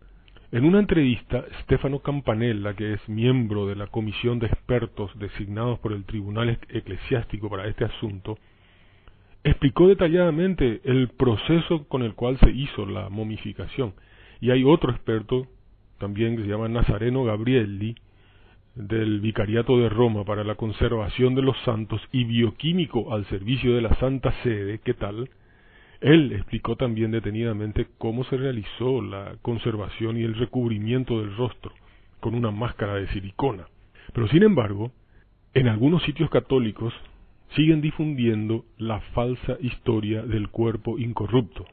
[0.53, 5.93] En una entrevista, Stefano Campanella, que es miembro de la comisión de expertos designados por
[5.93, 8.37] el Tribunal Eclesiástico para este asunto,
[9.45, 13.95] explicó detalladamente el proceso con el cual se hizo la momificación.
[14.41, 15.47] Y hay otro experto,
[15.99, 17.95] también que se llama Nazareno Gabrielli,
[18.75, 23.83] del Vicariato de Roma para la conservación de los santos y bioquímico al servicio de
[23.83, 25.29] la Santa Sede, ¿qué tal?
[26.01, 31.73] Él explicó también detenidamente cómo se realizó la conservación y el recubrimiento del rostro
[32.21, 33.67] con una máscara de silicona.
[34.15, 34.93] Pero sin embargo,
[35.53, 36.95] en algunos sitios católicos
[37.55, 41.67] siguen difundiendo la falsa historia del cuerpo incorrupto.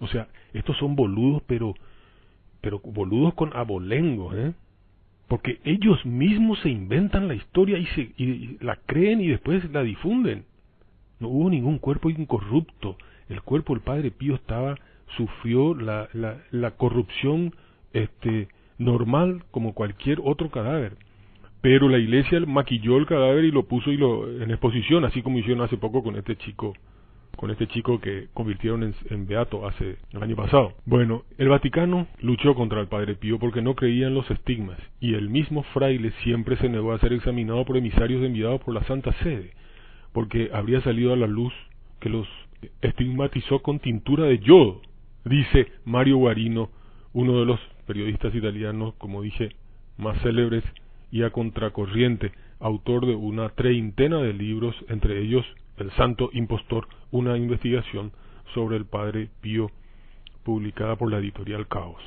[0.00, 1.74] O sea, estos son boludos, pero,
[2.60, 4.52] pero boludos con abolengo, ¿eh?
[5.28, 9.82] Porque ellos mismos se inventan la historia y, se, y la creen y después la
[9.82, 10.44] difunden.
[11.20, 12.96] No hubo ningún cuerpo incorrupto
[13.28, 14.76] el cuerpo del Padre Pío estaba,
[15.16, 17.54] sufrió la, la, la corrupción
[17.92, 20.96] este, normal como cualquier otro cadáver.
[21.60, 25.38] Pero la iglesia maquilló el cadáver y lo puso y lo, en exposición, así como
[25.38, 26.74] hicieron hace poco con este chico
[27.36, 30.74] con este chico que convirtieron en, beato hace el año pasado.
[30.86, 35.14] Bueno, el Vaticano luchó contra el Padre Pío porque no creía en los estigmas y
[35.14, 39.12] el mismo fraile siempre se negó a ser examinado por emisarios enviados por la Santa
[39.22, 39.52] Sede
[40.14, 41.52] porque habría salido a la luz
[42.00, 42.26] que los
[42.80, 44.80] estigmatizó con tintura de yodo,
[45.24, 46.70] dice Mario Guarino,
[47.12, 49.50] uno de los periodistas italianos, como dije,
[49.98, 50.62] más célebres
[51.10, 55.44] y a contracorriente, autor de una treintena de libros, entre ellos
[55.76, 58.12] El Santo Impostor, una investigación
[58.54, 59.70] sobre el Padre Pío,
[60.44, 62.02] publicada por la editorial Caos.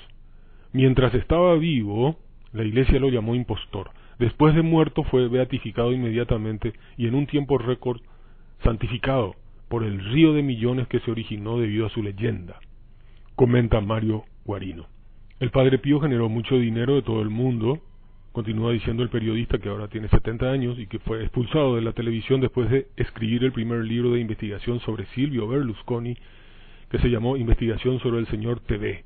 [0.71, 2.17] Mientras estaba vivo,
[2.53, 3.91] la iglesia lo llamó impostor.
[4.19, 8.01] Después de muerto fue beatificado inmediatamente y en un tiempo récord
[8.63, 9.35] santificado
[9.67, 12.59] por el río de millones que se originó debido a su leyenda,
[13.35, 14.87] comenta Mario Guarino.
[15.39, 17.79] El padre Pío generó mucho dinero de todo el mundo,
[18.31, 21.93] continúa diciendo el periodista que ahora tiene 70 años y que fue expulsado de la
[21.93, 26.15] televisión después de escribir el primer libro de investigación sobre Silvio Berlusconi,
[26.89, 29.03] que se llamó Investigación sobre el señor TV.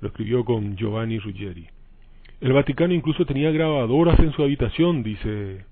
[0.00, 1.66] Lo escribió con Giovanni Ruggeri.
[2.40, 5.64] El Vaticano incluso tenía grabadoras en su habitación, dice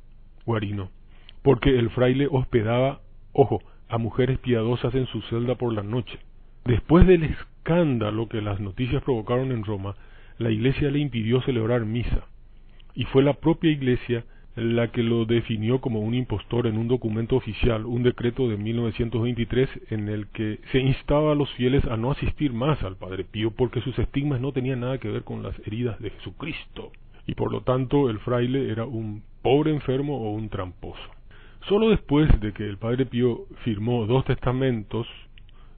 [0.47, 0.91] Guarino,
[1.43, 3.01] porque el fraile hospedaba,
[3.33, 6.19] ojo, a mujeres piadosas en su celda por la noche.
[6.65, 9.95] Después del escándalo que las noticias provocaron en Roma,
[10.39, 12.27] la iglesia le impidió celebrar misa,
[12.95, 14.25] y fue la propia iglesia
[14.57, 19.69] la que lo definió como un impostor en un documento oficial, un decreto de 1923
[19.91, 23.51] en el que se instaba a los fieles a no asistir más al Padre Pío
[23.51, 26.93] porque sus estigmas no tenían nada que ver con las heridas de Jesucristo
[27.27, 31.03] y por lo tanto el fraile era un pobre enfermo o un tramposo.
[31.69, 35.09] Solo después de que el Padre Pío firmó dos testamentos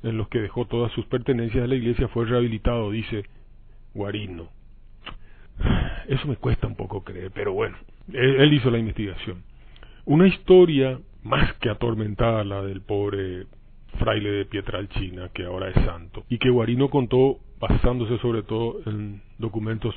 [0.02, 3.24] en los que dejó todas sus pertenencias a la iglesia fue rehabilitado, dice
[3.94, 4.55] Guarino.
[6.08, 7.76] Eso me cuesta un poco creer, pero bueno,
[8.12, 9.42] él, hizo la investigación.
[10.04, 13.46] Una historia más que atormentada la del pobre
[13.98, 19.22] fraile de Pietralcina, que ahora es santo, y que Guarino contó basándose sobre todo en
[19.38, 19.94] documentos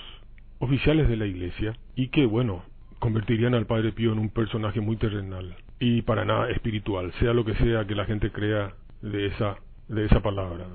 [0.59, 2.63] oficiales de la iglesia, y que, bueno,
[2.97, 7.45] convertirían al Padre Pío en un personaje muy terrenal y para nada espiritual, sea lo
[7.45, 9.55] que sea que la gente crea de esa,
[9.87, 10.67] de esa palabra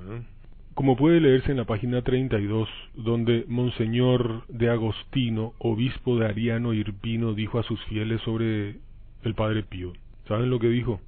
[0.75, 7.33] como puede leerse en la página 32, donde Monseñor de Agostino, obispo de Ariano Irpino,
[7.33, 8.77] dijo a sus fieles sobre
[9.23, 9.93] el Padre Pío.
[10.27, 11.01] ¿Saben lo que dijo?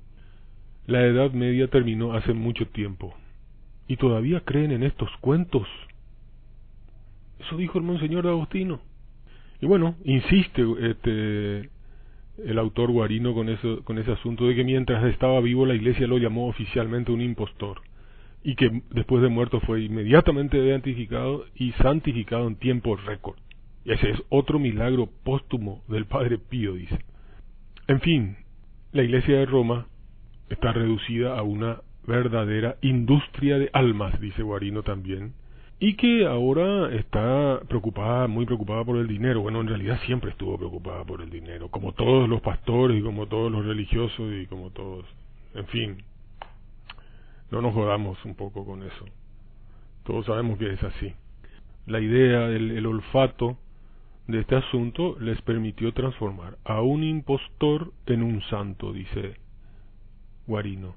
[0.87, 3.13] La Edad Media terminó hace mucho tiempo.
[3.89, 5.67] ¿Y todavía creen en estos cuentos?
[7.41, 8.81] Eso dijo el Monseñor de Agostino.
[9.61, 11.71] Y bueno, insiste este,
[12.39, 16.07] el autor Guarino con, eso, con ese asunto de que mientras estaba vivo la Iglesia
[16.07, 17.81] lo llamó oficialmente un impostor
[18.47, 23.37] y que después de muerto fue inmediatamente beatificado y santificado en tiempo récord.
[23.85, 26.97] Ese es otro milagro póstumo del Padre Pío, dice.
[27.89, 28.37] En fin,
[28.93, 29.89] la Iglesia de Roma
[30.49, 35.33] está reducida a una verdadera industria de almas, dice Guarino también,
[35.81, 39.41] y que ahora está preocupada, muy preocupada por el dinero.
[39.41, 43.27] Bueno, en realidad siempre estuvo preocupada por el dinero, como todos los pastores y como
[43.27, 45.05] todos los religiosos y como todos,
[45.57, 45.97] en fin,
[47.51, 49.05] no nos jodamos un poco con eso.
[50.05, 51.15] Todos sabemos que es así.
[51.87, 53.59] La idea, el, el olfato
[54.27, 59.37] de este asunto les permitió transformar a un impostor en un santo, dice
[60.47, 60.97] Guarino.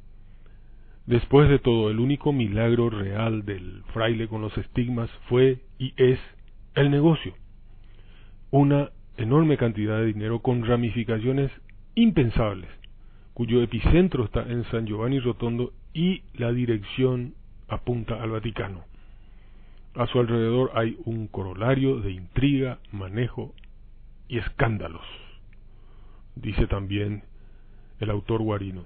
[1.05, 6.19] Después de todo, el único milagro real del fraile con los estigmas fue y es
[6.75, 7.33] el negocio.
[8.51, 11.51] Una enorme cantidad de dinero con ramificaciones
[11.95, 12.69] impensables,
[13.33, 17.35] cuyo epicentro está en San Giovanni Rotondo y la dirección
[17.67, 18.83] apunta al Vaticano.
[19.95, 23.53] A su alrededor hay un corolario de intriga, manejo
[24.27, 25.05] y escándalos,
[26.35, 27.23] dice también
[27.99, 28.85] el autor Guarino.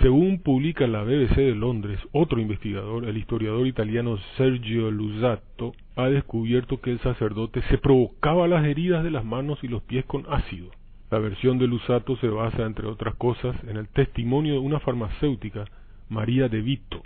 [0.00, 6.80] Según publica la BBC de Londres, otro investigador, el historiador italiano Sergio Lusato, ha descubierto
[6.80, 10.70] que el sacerdote se provocaba las heridas de las manos y los pies con ácido.
[11.10, 15.64] La versión de Lusato se basa, entre otras cosas, en el testimonio de una farmacéutica
[16.08, 17.02] María de Vito.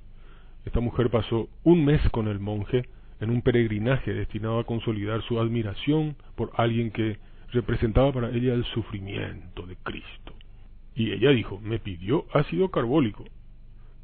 [0.65, 2.85] Esta mujer pasó un mes con el monje
[3.21, 7.19] en un peregrinaje destinado a consolidar su admiración por alguien que
[7.53, 10.35] representaba para ella el sufrimiento de Cristo.
[10.95, 13.25] Y ella dijo, me pidió ácido carbólico.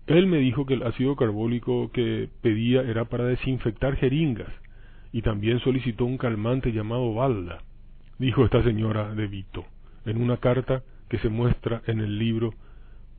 [0.06, 4.52] Él me dijo que el ácido carbólico que pedía era para desinfectar jeringas
[5.12, 7.62] y también solicitó un calmante llamado balda,
[8.18, 9.64] dijo esta señora de Vito,
[10.04, 12.54] en una carta que se muestra en el libro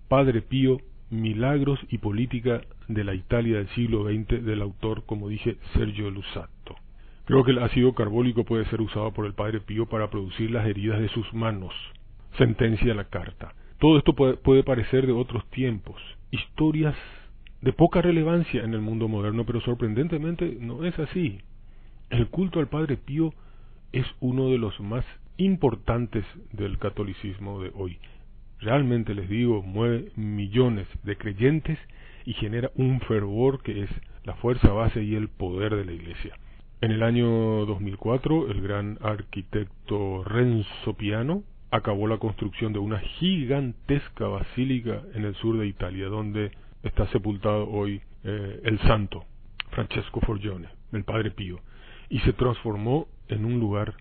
[0.07, 0.77] Padre Pío
[1.09, 6.75] Milagros y política de la Italia del siglo XX del autor, como dije, Sergio Lusato.
[7.23, 10.67] Creo que el ácido carbólico puede ser usado por el Padre Pío para producir las
[10.67, 11.73] heridas de sus manos.
[12.37, 13.53] Sentencia la carta.
[13.79, 15.95] Todo esto puede, puede parecer de otros tiempos,
[16.31, 16.95] historias
[17.61, 21.39] de poca relevancia en el mundo moderno, pero sorprendentemente no es así.
[22.09, 23.33] El culto al Padre Pío
[23.93, 25.05] es uno de los más
[25.37, 27.97] importantes del catolicismo de hoy
[28.59, 31.77] realmente les digo, mueve millones de creyentes
[32.25, 33.89] y genera un fervor que es
[34.23, 36.35] la fuerza base y el poder de la Iglesia.
[36.81, 44.27] En el año 2004, el gran arquitecto Renzo Piano acabó la construcción de una gigantesca
[44.27, 46.51] basílica en el sur de Italia, donde
[46.83, 49.25] está sepultado hoy eh, el santo
[49.71, 51.59] Francesco Forgione, el Padre Pío,
[52.09, 53.95] y se transformó en un lugar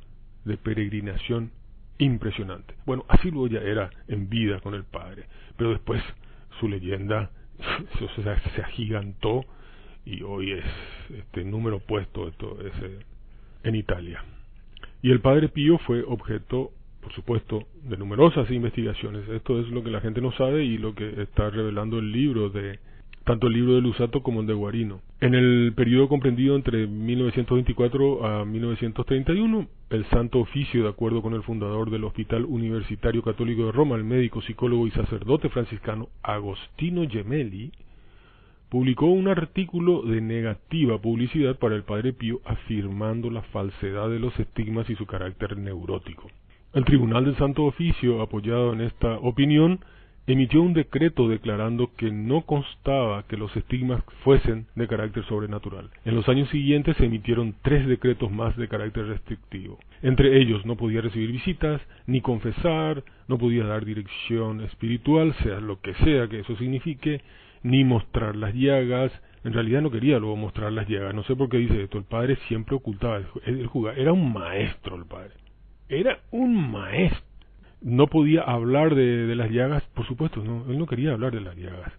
[0.44, 1.50] de peregrinación
[1.98, 2.74] impresionante.
[2.84, 5.24] Bueno, así luego ya era en vida con el Padre,
[5.56, 6.02] pero después
[6.60, 7.30] su leyenda
[8.54, 9.44] se, agigantó
[10.04, 10.64] y hoy es
[11.10, 12.72] este número puesto esto es,
[13.64, 14.24] en Italia.
[15.02, 16.72] Y el Padre Pío fue objeto
[17.06, 19.28] por supuesto, de numerosas investigaciones.
[19.28, 22.50] Esto es lo que la gente no sabe y lo que está revelando el libro
[22.50, 22.80] de
[23.26, 25.00] tanto el libro de Lusato como el de Guarino.
[25.20, 31.42] En el periodo comprendido entre 1924 a 1931, el Santo Oficio, de acuerdo con el
[31.42, 37.72] fundador del Hospital Universitario Católico de Roma, el médico, psicólogo y sacerdote franciscano Agostino Gemelli,
[38.68, 44.38] publicó un artículo de negativa publicidad para el Padre Pío afirmando la falsedad de los
[44.38, 46.30] estigmas y su carácter neurótico.
[46.74, 49.80] El Tribunal del Santo Oficio, apoyado en esta opinión,
[50.26, 55.90] emitió un decreto declarando que no constaba que los estigmas fuesen de carácter sobrenatural.
[56.04, 59.78] En los años siguientes se emitieron tres decretos más de carácter restrictivo.
[60.02, 65.80] Entre ellos no podía recibir visitas, ni confesar, no podía dar dirección espiritual, sea lo
[65.80, 67.20] que sea que eso signifique,
[67.62, 69.12] ni mostrar las llagas.
[69.44, 71.14] En realidad no quería luego mostrar las llagas.
[71.14, 71.98] No sé por qué dice esto.
[71.98, 73.20] El padre siempre ocultaba.
[73.44, 75.32] El, Era un maestro el padre
[75.88, 77.22] era un maestro.
[77.82, 81.56] No podía hablar de, las llagas, por supuesto, no, él no quería hablar de las
[81.56, 81.92] llagas,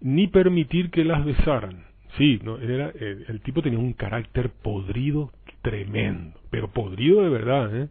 [0.00, 1.84] ni permitir que las besaran.
[2.16, 7.76] Sí, no, era, el, el tipo tenía un carácter podrido tremendo, pero podrido de verdad,
[7.76, 7.88] ¿eh?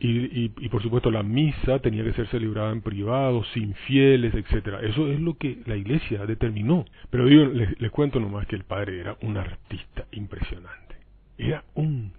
[0.00, 4.80] Y, y, por supuesto la misa tenía que ser celebrada en privado, sin fieles, etcétera.
[4.82, 6.84] Eso es lo que la iglesia determinó.
[7.08, 10.96] Pero digo, les cuento nomás que el padre era un artista impresionante.
[11.38, 12.12] Era un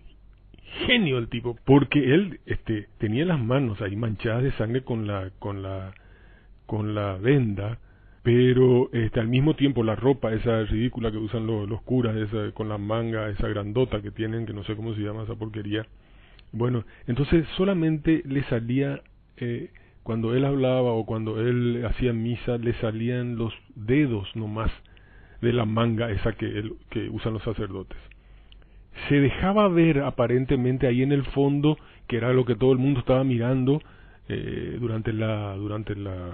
[0.88, 5.32] genio el tipo, porque él este, tenía las manos ahí manchadas de sangre con la,
[5.40, 5.94] con la,
[6.66, 7.80] con la venda,
[8.24, 12.70] pero este, al mismo tiempo la ropa esa ridícula que usan los, curas, esa, con
[12.70, 15.86] la manga, esa grandota que tienen, que no sé cómo se llama esa porquería.
[16.52, 19.02] Bueno, entonces solamente le salía,
[19.38, 19.72] eh,
[20.04, 24.72] cuando él hablaba o cuando él hacía misa, le salían los dedos nomás
[25.42, 27.98] de la manga esa que, que usan los sacerdotes
[29.10, 31.78] se dejaba ver aparentemente ahí en el fondo,
[32.08, 33.82] que era lo que todo el mundo estaba mirando
[34.28, 36.32] eh, durante, la, durante la,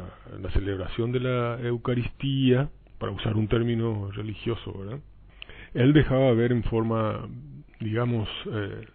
[0.53, 4.99] celebración de la Eucaristía, para usar un término religioso, ¿verdad?
[5.73, 7.27] Él dejaba ver en forma,
[7.79, 8.85] digamos, eh,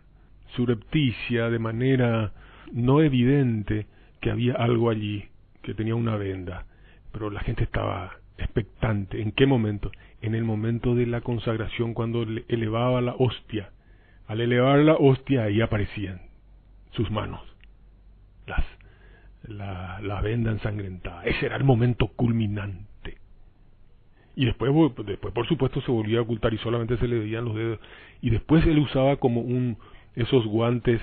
[0.54, 2.32] surrepticia, de manera
[2.72, 3.86] no evidente,
[4.20, 5.24] que había algo allí,
[5.62, 6.66] que tenía una venda,
[7.12, 9.20] pero la gente estaba expectante.
[9.20, 9.90] ¿En qué momento?
[10.20, 13.70] En el momento de la consagración, cuando elevaba la hostia.
[14.26, 16.20] Al elevar la hostia, ahí aparecían
[16.90, 17.40] sus manos,
[18.46, 18.64] las,
[19.44, 21.24] la, la venda ensangrentada.
[21.24, 23.18] Ese era el momento culminante.
[24.34, 24.72] Y después,
[25.06, 27.80] después, por supuesto, se volvía a ocultar y solamente se le veían los dedos.
[28.20, 29.78] Y después él usaba como un
[30.16, 31.00] esos guantes,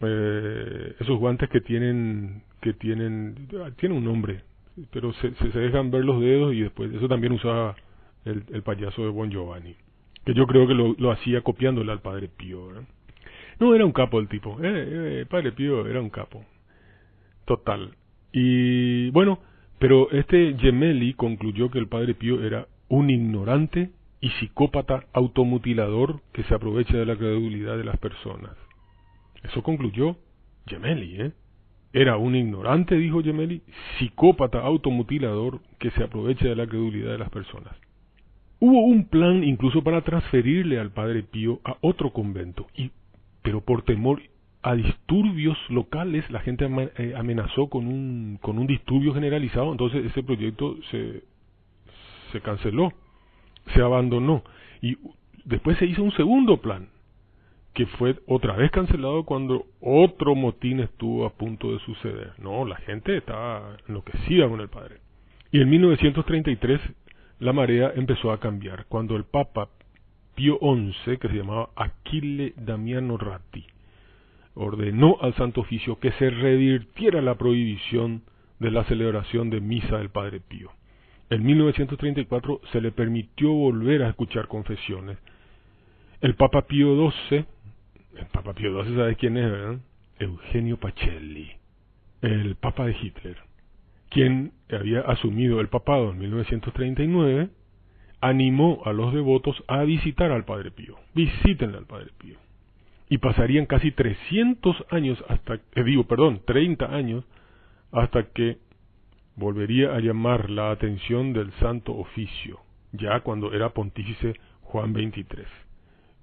[0.00, 4.42] eh, esos guantes que tienen, que tienen, tiene un nombre,
[4.90, 7.76] pero se, se, dejan ver los dedos y después eso también usaba
[8.24, 9.74] el, payaso de Bon Giovanni,
[10.24, 12.68] que yo creo que lo, lo hacía copiándole al Padre Pío.
[13.58, 16.44] No, era un capo el tipo, eh, eh, Padre Pío era un capo,
[17.44, 17.96] total.
[18.32, 19.40] Y bueno,
[19.78, 26.42] pero este Gemelli concluyó que el Padre Pío era un ignorante y psicópata automutilador que
[26.44, 28.56] se aprovecha de la credulidad de las personas.
[29.42, 30.16] Eso concluyó
[30.66, 31.32] Gemelli, ¿eh?
[31.92, 33.62] Era un ignorante, dijo Gemelli,
[33.98, 37.74] psicópata automutilador que se aprovecha de la credulidad de las personas.
[38.60, 42.90] Hubo un plan incluso para transferirle al padre Pío a otro convento, y,
[43.42, 44.20] pero por temor
[44.62, 46.68] a disturbios locales la gente
[46.98, 51.24] eh, amenazó con un, con un disturbio generalizado, entonces ese proyecto se,
[52.30, 52.92] se canceló,
[53.74, 54.44] se abandonó.
[54.82, 54.98] Y
[55.44, 56.89] después se hizo un segundo plan,
[57.74, 62.32] que fue otra vez cancelado cuando otro motín estuvo a punto de suceder.
[62.38, 64.96] No, la gente estaba enloquecida con el padre.
[65.52, 66.80] Y en 1933
[67.38, 69.68] la marea empezó a cambiar cuando el Papa
[70.34, 73.64] Pío XI, que se llamaba Aquile Damiano Ratti,
[74.54, 78.22] ordenó al Santo Oficio que se revirtiera la prohibición
[78.58, 80.70] de la celebración de misa del Padre Pío.
[81.30, 85.18] En 1934 se le permitió volver a escuchar confesiones.
[86.20, 87.46] El Papa Pío XII
[88.20, 89.78] el Papa Pío XII, ¿sabes quién es, verdad?
[90.18, 91.50] Eugenio Pacelli,
[92.20, 93.36] el Papa de Hitler,
[94.10, 97.48] quien había asumido el papado en 1939,
[98.20, 100.98] animó a los devotos a visitar al Padre Pío.
[101.14, 102.36] Visítenle al Padre Pío.
[103.12, 107.24] y pasarían casi 300 años hasta, eh, digo, perdón, 30 años
[107.90, 108.58] hasta que
[109.34, 112.60] volvería a llamar la atención del Santo Oficio,
[112.92, 115.44] ya cuando era pontífice Juan 23.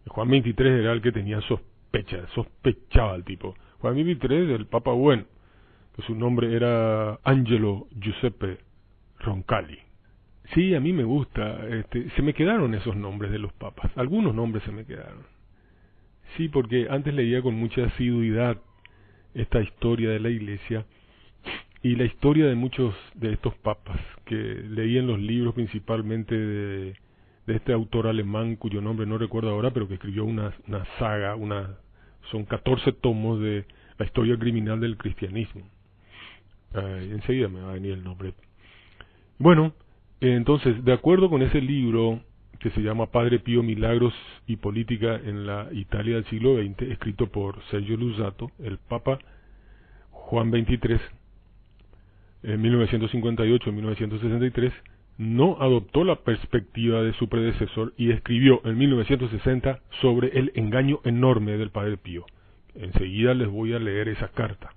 [0.07, 1.76] Juan 23 era el que tenía sospecha,
[2.33, 3.55] sospechaba el tipo.
[3.79, 5.25] Juan 23, el Papa Bueno,
[5.95, 8.57] que su nombre era Angelo Giuseppe
[9.19, 9.79] Roncalli.
[10.53, 14.33] Sí, a mí me gusta, este, se me quedaron esos nombres de los papas, algunos
[14.33, 15.25] nombres se me quedaron.
[16.35, 18.57] Sí, porque antes leía con mucha asiduidad
[19.33, 20.85] esta historia de la iglesia
[21.83, 26.95] y la historia de muchos de estos papas que leí en los libros principalmente de,
[27.47, 31.77] este autor alemán cuyo nombre no recuerdo ahora, pero que escribió una, una saga, una,
[32.31, 33.65] son 14 tomos de
[33.97, 35.63] la historia criminal del cristianismo.
[36.73, 38.33] enseguida me va a venir el nombre.
[39.39, 39.73] Bueno,
[40.19, 42.21] entonces, de acuerdo con ese libro
[42.59, 44.13] que se llama Padre Pío Milagros
[44.47, 49.19] y Política en la Italia del siglo XX, escrito por Sergio Lusato, el Papa
[50.09, 50.99] Juan XXIII,
[52.43, 54.73] en 1958-1963,
[55.17, 61.57] no adoptó la perspectiva de su predecesor y escribió en 1960 sobre el engaño enorme
[61.57, 62.25] del Padre Pío.
[62.75, 64.73] Enseguida les voy a leer esa carta.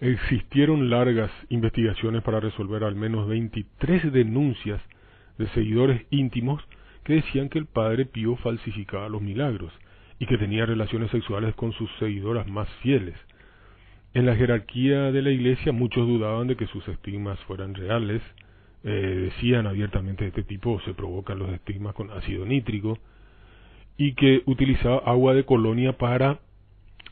[0.00, 4.80] Existieron largas investigaciones para resolver al menos 23 denuncias
[5.38, 6.62] de seguidores íntimos
[7.04, 9.72] que decían que el padre Pío falsificaba los milagros
[10.18, 13.16] y que tenía relaciones sexuales con sus seguidoras más fieles.
[14.14, 18.22] En la jerarquía de la iglesia muchos dudaban de que sus estigmas fueran reales,
[18.84, 22.98] eh, decían abiertamente de este tipo se provocan los estigmas con ácido nítrico,
[23.96, 26.40] y que utilizaba agua de colonia para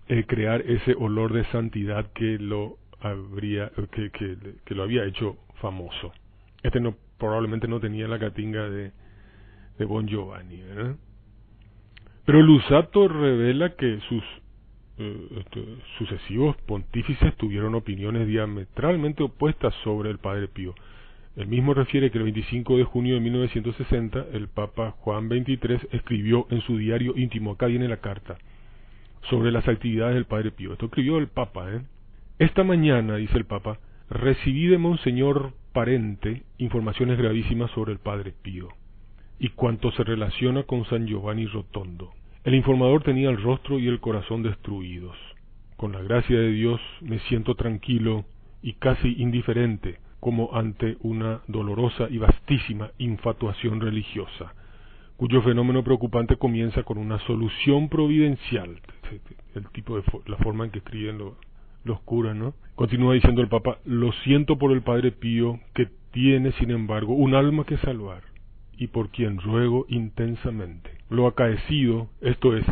[0.09, 6.12] eh, crear ese olor de santidad que lo habría que, que, lo había hecho famoso.
[6.62, 8.93] Este no probablemente no tenía la catinga de,
[9.79, 10.97] de Bon Giovanni, ¿verdad?
[12.25, 14.23] Pero Lusato revela que sus
[14.99, 15.64] eh, este,
[15.99, 20.75] sucesivos pontífices tuvieron opiniones diametralmente opuestas sobre el Padre Pío.
[21.37, 26.47] El mismo refiere que el 25 de junio de 1960 el Papa Juan XXIII escribió
[26.51, 28.37] en su diario íntimo, acá viene la carta,
[29.28, 30.72] sobre las actividades del Padre Pío.
[30.72, 31.83] Esto escribió el Papa, ¿eh?
[32.41, 33.78] Esta mañana, dice el Papa,
[34.09, 38.68] recibí de Monseñor Parente informaciones gravísimas sobre el Padre Pío
[39.39, 42.11] y cuanto se relaciona con San Giovanni Rotondo.
[42.43, 45.16] El informador tenía el rostro y el corazón destruidos.
[45.76, 48.24] Con la gracia de Dios me siento tranquilo
[48.62, 54.55] y casi indiferente como ante una dolorosa y vastísima infatuación religiosa,
[55.16, 58.81] cuyo fenómeno preocupante comienza con una solución providencial,
[59.55, 61.18] el tipo de la forma en que escriben
[61.85, 62.55] los curas, ¿no?
[62.75, 67.35] Continúa diciendo el Papa, lo siento por el Padre Pío, que tiene, sin embargo, un
[67.35, 68.23] alma que salvar,
[68.77, 70.91] y por quien ruego intensamente.
[71.09, 72.64] Lo acaecido, esto es,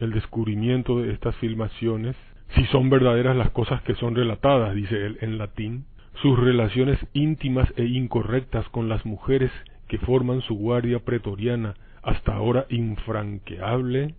[0.00, 2.16] el descubrimiento de estas filmaciones,
[2.54, 5.86] si son verdaderas las cosas que son relatadas, dice él en latín,
[6.22, 9.50] sus relaciones íntimas e incorrectas con las mujeres
[9.88, 14.14] que forman su guardia pretoriana hasta ahora infranqueable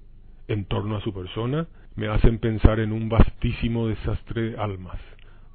[0.47, 4.99] en torno a su persona, me hacen pensar en un vastísimo desastre de almas,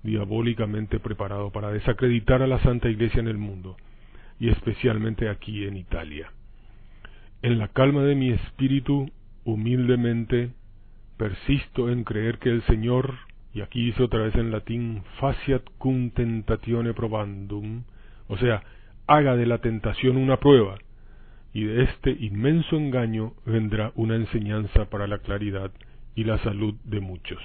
[0.03, 3.77] diabólicamente preparado para desacreditar a la Santa Iglesia en el mundo,
[4.39, 6.33] y especialmente aquí en Italia.
[7.43, 9.11] En la calma de mi espíritu,
[9.45, 10.51] humildemente,
[11.17, 13.15] persisto en creer que el Señor,
[13.53, 17.83] y aquí dice otra vez en latín, faciat cum tentatione probandum,
[18.29, 18.63] o sea,
[19.07, 20.77] haga de la tentación una prueba,
[21.53, 25.73] y de este inmenso engaño vendrá una enseñanza para la claridad
[26.15, 27.41] y la salud de muchos.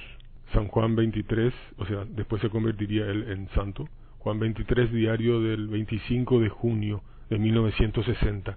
[0.54, 3.90] San Juan 23, o sea, después se convertiría él en santo.
[4.20, 8.56] Juan 23, diario del 25 de junio de 1960.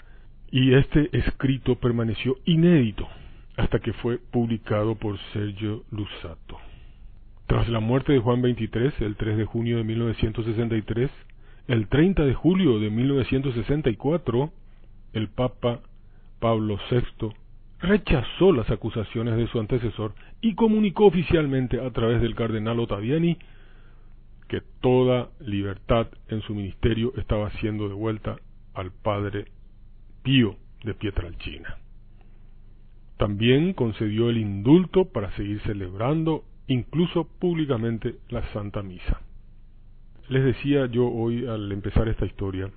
[0.50, 3.08] Y este escrito permaneció inédito
[3.56, 6.67] hasta que fue publicado por Sergio Lusato.
[7.48, 11.10] Tras la muerte de Juan 23, el 3 de junio de 1963,
[11.66, 14.52] el 30 de julio de 1964,
[15.14, 15.80] el Papa
[16.40, 17.30] Pablo VI
[17.80, 23.38] rechazó las acusaciones de su antecesor y comunicó oficialmente a través del cardenal Ottaviani
[24.46, 28.36] que toda libertad en su ministerio estaba siendo devuelta
[28.74, 29.46] al padre
[30.22, 31.78] Pío de Pietralcina.
[33.16, 39.20] También concedió el indulto para seguir celebrando incluso públicamente la Santa Misa.
[40.28, 42.70] Les decía yo hoy al empezar esta historia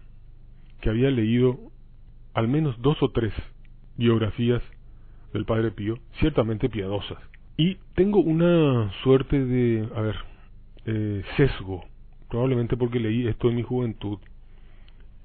[0.80, 1.60] que había leído
[2.34, 3.34] al menos dos o tres
[3.98, 4.62] biografías
[5.34, 7.20] del Padre Pío, ciertamente piadosas.
[7.58, 10.16] Y tengo una suerte de, a ver,
[10.86, 11.84] eh, sesgo,
[12.30, 14.20] probablemente porque leí esto en mi juventud.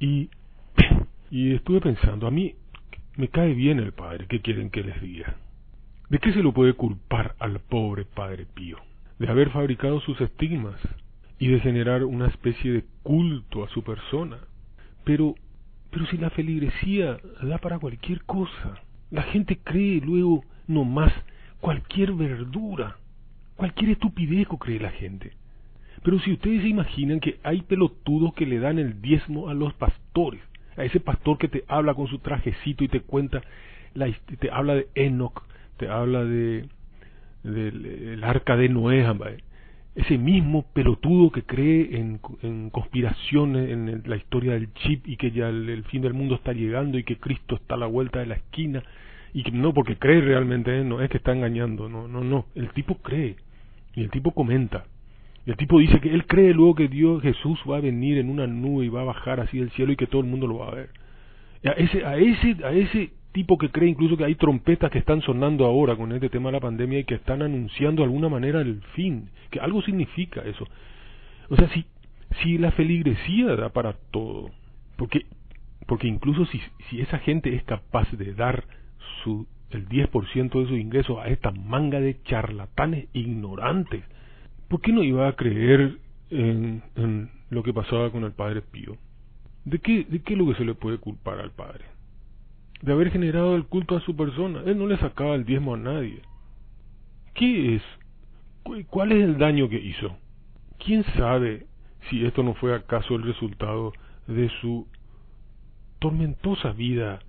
[0.00, 0.28] Y,
[1.30, 2.54] y estuve pensando, a mí
[3.16, 5.36] me cae bien el Padre, ¿qué quieren que les diga?
[6.08, 8.78] ¿De qué se lo puede culpar al pobre Padre Pío?
[9.18, 10.76] De haber fabricado sus estigmas
[11.40, 14.38] y de generar una especie de culto a su persona.
[15.02, 15.34] Pero,
[15.90, 18.80] pero si la feligresía da para cualquier cosa,
[19.10, 21.12] la gente cree luego no más
[21.60, 22.98] cualquier verdura,
[23.56, 25.32] cualquier estupidez cree la gente.
[26.04, 29.74] Pero si ustedes se imaginan que hay pelotudos que le dan el diezmo a los
[29.74, 30.40] pastores,
[30.76, 33.42] a ese pastor que te habla con su trajecito y te cuenta,
[33.94, 35.42] la, te habla de Enoch,
[35.76, 36.68] te habla de
[37.42, 39.06] del arca de Noé,
[39.94, 45.30] ese mismo pelotudo que cree en, en conspiraciones, en la historia del chip y que
[45.30, 48.26] ya el, fin del mundo está llegando y que Cristo está a la vuelta de
[48.26, 48.82] la esquina
[49.32, 52.70] y que no porque cree realmente, no es que está engañando, no, no, no, el
[52.70, 53.36] tipo cree
[53.94, 54.84] y el tipo comenta.
[55.46, 58.28] Y el tipo dice que él cree luego que Dios Jesús va a venir en
[58.28, 60.58] una nube y va a bajar así del cielo y que todo el mundo lo
[60.58, 60.90] va a ver.
[61.64, 65.20] A ese, a ese, a ese tipo que cree incluso que hay trompetas que están
[65.20, 68.62] sonando ahora con este tema de la pandemia y que están anunciando de alguna manera
[68.62, 70.66] el fin, que algo significa eso.
[71.50, 71.84] O sea, si,
[72.40, 74.52] si la feligresía da para todo,
[74.96, 75.26] porque,
[75.86, 78.64] porque incluso si, si esa gente es capaz de dar
[79.22, 84.02] su, el 10% de sus ingresos a esta manga de charlatanes ignorantes,
[84.66, 85.98] ¿por qué no iba a creer
[86.30, 88.96] en, lo que pasaba con el padre Pío?
[89.66, 91.95] ¿De qué, ¿De qué es lo que se le puede culpar al padre?
[92.82, 94.62] De haber generado el culto a su persona.
[94.66, 96.22] Él no le sacaba el diezmo a nadie.
[97.34, 97.82] ¿Qué es?
[98.88, 100.16] ¿Cuál es el daño que hizo?
[100.78, 101.66] ¿Quién sabe
[102.08, 103.92] si esto no fue acaso el resultado
[104.26, 104.86] de su
[105.98, 107.20] tormentosa vida,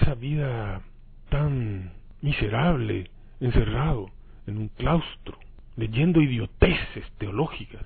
[0.00, 0.82] esa vida
[1.28, 1.92] tan
[2.22, 4.10] miserable, encerrado
[4.46, 5.38] en un claustro,
[5.76, 7.84] leyendo idioteces teológicas?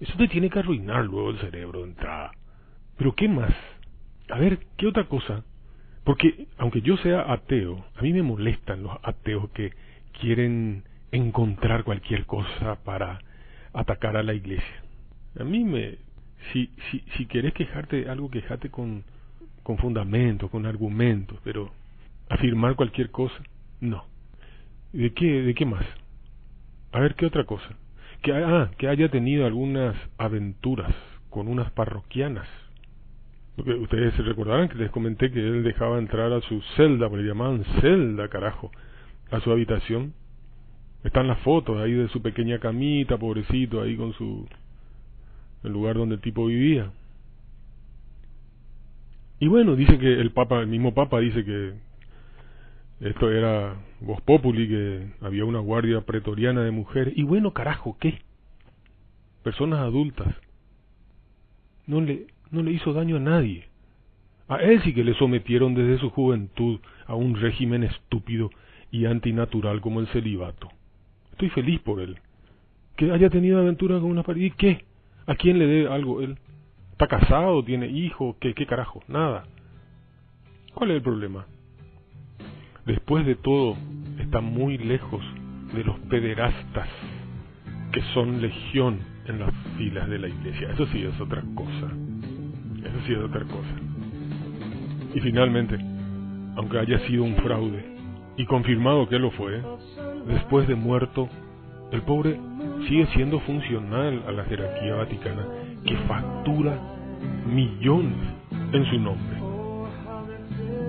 [0.00, 2.32] Eso te tiene que arruinar luego el cerebro de entrada.
[2.96, 3.54] Pero ¿qué más?
[4.30, 5.44] A ver, ¿qué otra cosa
[6.04, 9.72] porque aunque yo sea ateo, a mí me molestan los ateos que
[10.20, 13.20] quieren encontrar cualquier cosa para
[13.72, 14.82] atacar a la iglesia.
[15.38, 15.98] A mí me...
[16.52, 19.04] Si, si, si querés quejarte de algo, quejate con,
[19.62, 21.70] con fundamentos, con argumentos, pero
[22.30, 23.42] afirmar cualquier cosa,
[23.80, 24.04] no.
[24.92, 25.84] ¿De qué, de qué más?
[26.92, 27.76] A ver, ¿qué otra cosa?
[28.22, 30.94] Que, ah, que haya tenido algunas aventuras
[31.28, 32.48] con unas parroquianas
[33.60, 37.28] ustedes se recordarán que les comenté que él dejaba entrar a su celda, porque le
[37.28, 38.70] llamaban celda, carajo,
[39.30, 40.14] a su habitación.
[41.04, 44.46] Están las fotos ahí de su pequeña camita, pobrecito, ahí con su...
[45.64, 46.92] el lugar donde el tipo vivía.
[49.38, 51.72] Y bueno, dice que el Papa, el mismo Papa dice que
[53.00, 57.14] esto era Voz Populi, que había una guardia pretoriana de mujeres.
[57.16, 58.18] Y bueno, carajo, ¿qué?
[59.42, 60.34] Personas adultas.
[61.86, 63.68] No le, no le hizo daño a nadie.
[64.48, 68.50] A él sí que le sometieron desde su juventud a un régimen estúpido
[68.90, 70.68] y antinatural como el celibato.
[71.32, 72.18] Estoy feliz por él.
[72.96, 74.46] Que haya tenido aventuras con una pareja.
[74.46, 74.84] ¿Y qué?
[75.26, 76.36] ¿A quién le dé algo él?
[76.92, 77.64] ¿Está casado?
[77.64, 78.36] ¿Tiene hijos?
[78.40, 79.02] ¿Qué, qué carajo?
[79.06, 79.44] Nada.
[80.74, 81.46] ¿Cuál es el problema?
[82.86, 83.76] Después de todo,
[84.18, 85.22] está muy lejos
[85.74, 86.88] de los pederastas
[87.92, 90.72] que son legión en las filas de la iglesia.
[90.72, 91.90] Eso sí es otra cosa.
[92.84, 93.68] Eso sí es otra cosa.
[95.14, 95.78] Y finalmente,
[96.56, 97.90] aunque haya sido un fraude,
[98.36, 99.60] y confirmado que lo fue,
[100.26, 101.28] después de muerto,
[101.92, 102.40] el pobre
[102.88, 105.46] sigue siendo funcional a la jerarquía vaticana
[105.84, 106.78] que factura
[107.46, 108.16] millones
[108.72, 109.36] en su nombre.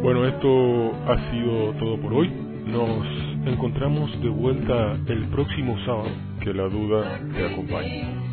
[0.01, 2.31] Bueno, esto ha sido todo por hoy.
[2.65, 3.05] Nos
[3.45, 6.09] encontramos de vuelta el próximo sábado.
[6.41, 8.30] Que la duda te acompañe.